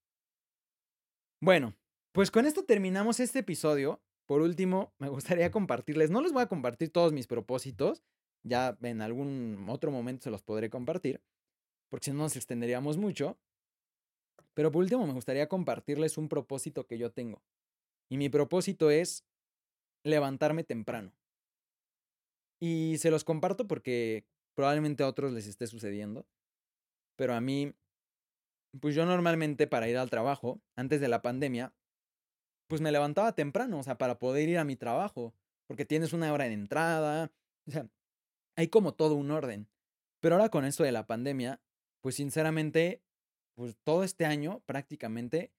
Bueno, 1.40 1.74
pues 2.12 2.30
con 2.30 2.46
esto 2.46 2.64
terminamos 2.64 3.18
este 3.18 3.40
episodio. 3.40 4.00
Por 4.26 4.42
último, 4.42 4.94
me 4.98 5.08
gustaría 5.08 5.50
compartirles, 5.50 6.10
no 6.10 6.20
les 6.22 6.32
voy 6.32 6.42
a 6.42 6.48
compartir 6.48 6.90
todos 6.90 7.12
mis 7.12 7.26
propósitos, 7.26 8.02
ya 8.42 8.76
en 8.82 9.00
algún 9.00 9.66
otro 9.68 9.90
momento 9.90 10.24
se 10.24 10.30
los 10.30 10.42
podré 10.42 10.70
compartir, 10.70 11.22
porque 11.88 12.06
si 12.06 12.10
no 12.12 12.18
nos 12.18 12.36
extenderíamos 12.36 12.96
mucho. 12.96 13.38
Pero 14.54 14.70
por 14.70 14.82
último, 14.82 15.06
me 15.06 15.12
gustaría 15.12 15.48
compartirles 15.48 16.18
un 16.18 16.28
propósito 16.28 16.86
que 16.86 16.98
yo 16.98 17.10
tengo. 17.10 17.42
Y 18.10 18.18
mi 18.18 18.28
propósito 18.28 18.90
es 18.90 19.24
levantarme 20.04 20.64
temprano. 20.64 21.12
Y 22.60 22.96
se 22.98 23.10
los 23.10 23.24
comparto 23.24 23.66
porque 23.66 24.26
probablemente 24.54 25.02
a 25.02 25.08
otros 25.08 25.32
les 25.32 25.46
esté 25.46 25.66
sucediendo. 25.66 26.26
Pero 27.16 27.34
a 27.34 27.40
mí, 27.40 27.74
pues 28.80 28.94
yo 28.94 29.06
normalmente 29.06 29.66
para 29.66 29.88
ir 29.88 29.96
al 29.96 30.10
trabajo, 30.10 30.60
antes 30.76 31.00
de 31.00 31.08
la 31.08 31.22
pandemia, 31.22 31.74
pues 32.68 32.80
me 32.80 32.92
levantaba 32.92 33.34
temprano, 33.34 33.78
o 33.78 33.82
sea, 33.82 33.98
para 33.98 34.18
poder 34.18 34.48
ir 34.48 34.58
a 34.58 34.64
mi 34.64 34.76
trabajo, 34.76 35.34
porque 35.66 35.84
tienes 35.84 36.12
una 36.12 36.32
hora 36.32 36.44
de 36.44 36.54
entrada, 36.54 37.30
o 37.66 37.70
sea, 37.70 37.88
hay 38.56 38.68
como 38.68 38.94
todo 38.94 39.14
un 39.14 39.30
orden. 39.30 39.68
Pero 40.20 40.36
ahora 40.36 40.50
con 40.50 40.64
esto 40.64 40.84
de 40.84 40.92
la 40.92 41.06
pandemia, 41.06 41.60
pues 42.00 42.16
sinceramente, 42.16 43.02
pues 43.54 43.76
todo 43.82 44.04
este 44.04 44.24
año 44.24 44.62
prácticamente, 44.66 45.52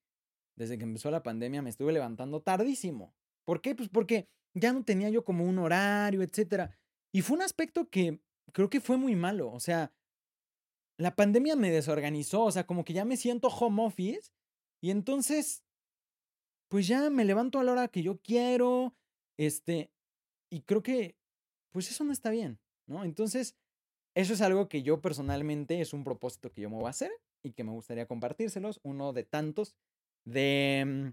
desde 0.56 0.78
que 0.78 0.84
empezó 0.84 1.12
la 1.12 1.24
pandemia, 1.24 1.62
me 1.62 1.70
estuve 1.70 1.94
levantando 1.94 2.42
tardísimo. 2.42 3.14
¿Por 3.44 3.62
qué? 3.62 3.76
Pues 3.76 3.90
porque 3.90 4.28
ya 4.54 4.72
no 4.72 4.84
tenía 4.84 5.10
yo 5.10 5.24
como 5.24 5.46
un 5.46 5.60
horario, 5.60 6.22
etcétera. 6.22 6.78
Y 7.12 7.22
fue 7.22 7.36
un 7.36 7.44
aspecto 7.44 7.90
que 7.90 8.20
creo 8.52 8.70
que 8.70 8.82
fue 8.82 8.98
muy 8.98 9.16
malo. 9.16 9.52
O 9.52 9.60
sea, 9.60 9.92
la 10.98 11.16
pandemia 11.16 11.56
me 11.56 11.72
desorganizó. 11.72 12.44
O 12.44 12.52
sea, 12.52 12.66
como 12.66 12.86
que 12.86 12.94
ya 12.94 13.06
me 13.06 13.18
siento 13.18 13.50
home 13.50 13.84
office. 13.84 14.32
Y 14.82 14.92
entonces 14.92 15.64
pues 16.74 16.88
ya 16.88 17.12
me 17.12 17.24
levanto 17.24 17.60
a 17.60 17.64
la 17.64 17.72
hora 17.72 17.88
que 17.88 18.02
yo 18.02 18.18
quiero, 18.18 18.96
este, 19.38 19.92
y 20.50 20.64
creo 20.64 20.82
que, 20.82 21.16
pues 21.70 21.92
eso 21.92 22.04
no 22.04 22.12
está 22.12 22.32
bien, 22.32 22.60
¿no? 22.88 23.04
Entonces, 23.04 23.56
eso 24.15 24.34
es 24.34 24.41
algo 24.41 24.69
que 24.69 24.84
yo 24.84 25.02
personalmente 25.02 25.82
es 25.82 25.93
un 25.93 26.04
propósito 26.04 26.52
que 26.52 26.62
yo 26.62 26.69
me 26.69 26.76
voy 26.76 26.86
a 26.86 26.89
hacer 26.89 27.12
y 27.43 27.54
que 27.54 27.63
me 27.63 27.72
gustaría 27.72 28.06
compartírselos, 28.06 28.80
uno 28.84 29.13
de 29.13 29.24
tantos 29.24 29.76
de 30.26 30.84
mm, 30.86 31.10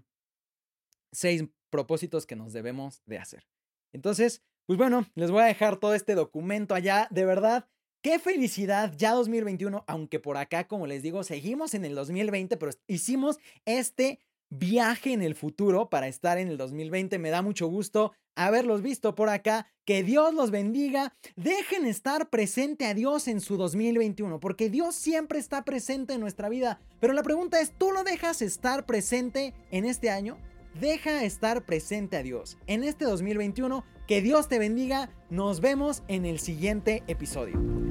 seis 1.11 1.45
propósitos 1.69 2.25
que 2.25 2.35
nos 2.35 2.53
debemos 2.53 3.01
de 3.05 3.17
hacer. 3.17 3.47
Entonces, 3.93 4.43
pues 4.65 4.77
bueno, 4.77 5.05
les 5.15 5.31
voy 5.31 5.41
a 5.41 5.45
dejar 5.45 5.77
todo 5.77 5.93
este 5.93 6.15
documento 6.15 6.75
allá, 6.75 7.07
de 7.11 7.25
verdad. 7.25 7.67
Qué 8.03 8.19
felicidad, 8.19 8.93
ya 8.97 9.13
2021, 9.13 9.83
aunque 9.87 10.19
por 10.19 10.37
acá, 10.37 10.67
como 10.67 10.87
les 10.87 11.03
digo, 11.03 11.23
seguimos 11.23 11.73
en 11.73 11.85
el 11.85 11.93
2020, 11.95 12.57
pero 12.57 12.71
hicimos 12.87 13.37
este 13.65 14.19
viaje 14.51 15.13
en 15.13 15.23
el 15.23 15.33
futuro 15.33 15.89
para 15.89 16.07
estar 16.07 16.37
en 16.37 16.49
el 16.49 16.57
2020. 16.57 17.17
Me 17.17 17.31
da 17.31 17.41
mucho 17.41 17.67
gusto 17.67 18.11
haberlos 18.35 18.83
visto 18.83 19.15
por 19.15 19.29
acá. 19.29 19.67
Que 19.85 20.03
Dios 20.03 20.33
los 20.35 20.51
bendiga. 20.51 21.13
Dejen 21.35 21.87
estar 21.87 22.29
presente 22.29 22.85
a 22.85 22.93
Dios 22.93 23.27
en 23.27 23.41
su 23.41 23.57
2021, 23.57 24.39
porque 24.39 24.69
Dios 24.69 24.93
siempre 24.93 25.39
está 25.39 25.65
presente 25.65 26.13
en 26.13 26.21
nuestra 26.21 26.49
vida. 26.49 26.79
Pero 26.99 27.13
la 27.13 27.23
pregunta 27.23 27.59
es, 27.59 27.73
¿tú 27.75 27.91
lo 27.91 28.03
dejas 28.03 28.43
estar 28.43 28.85
presente 28.85 29.55
en 29.71 29.85
este 29.85 30.11
año? 30.11 30.37
Deja 30.79 31.23
estar 31.23 31.65
presente 31.65 32.17
a 32.17 32.23
Dios 32.23 32.57
en 32.67 32.83
este 32.83 33.05
2021. 33.05 33.83
Que 34.07 34.21
Dios 34.21 34.47
te 34.47 34.59
bendiga. 34.59 35.09
Nos 35.29 35.61
vemos 35.61 36.03
en 36.07 36.25
el 36.25 36.39
siguiente 36.39 37.03
episodio. 37.07 37.90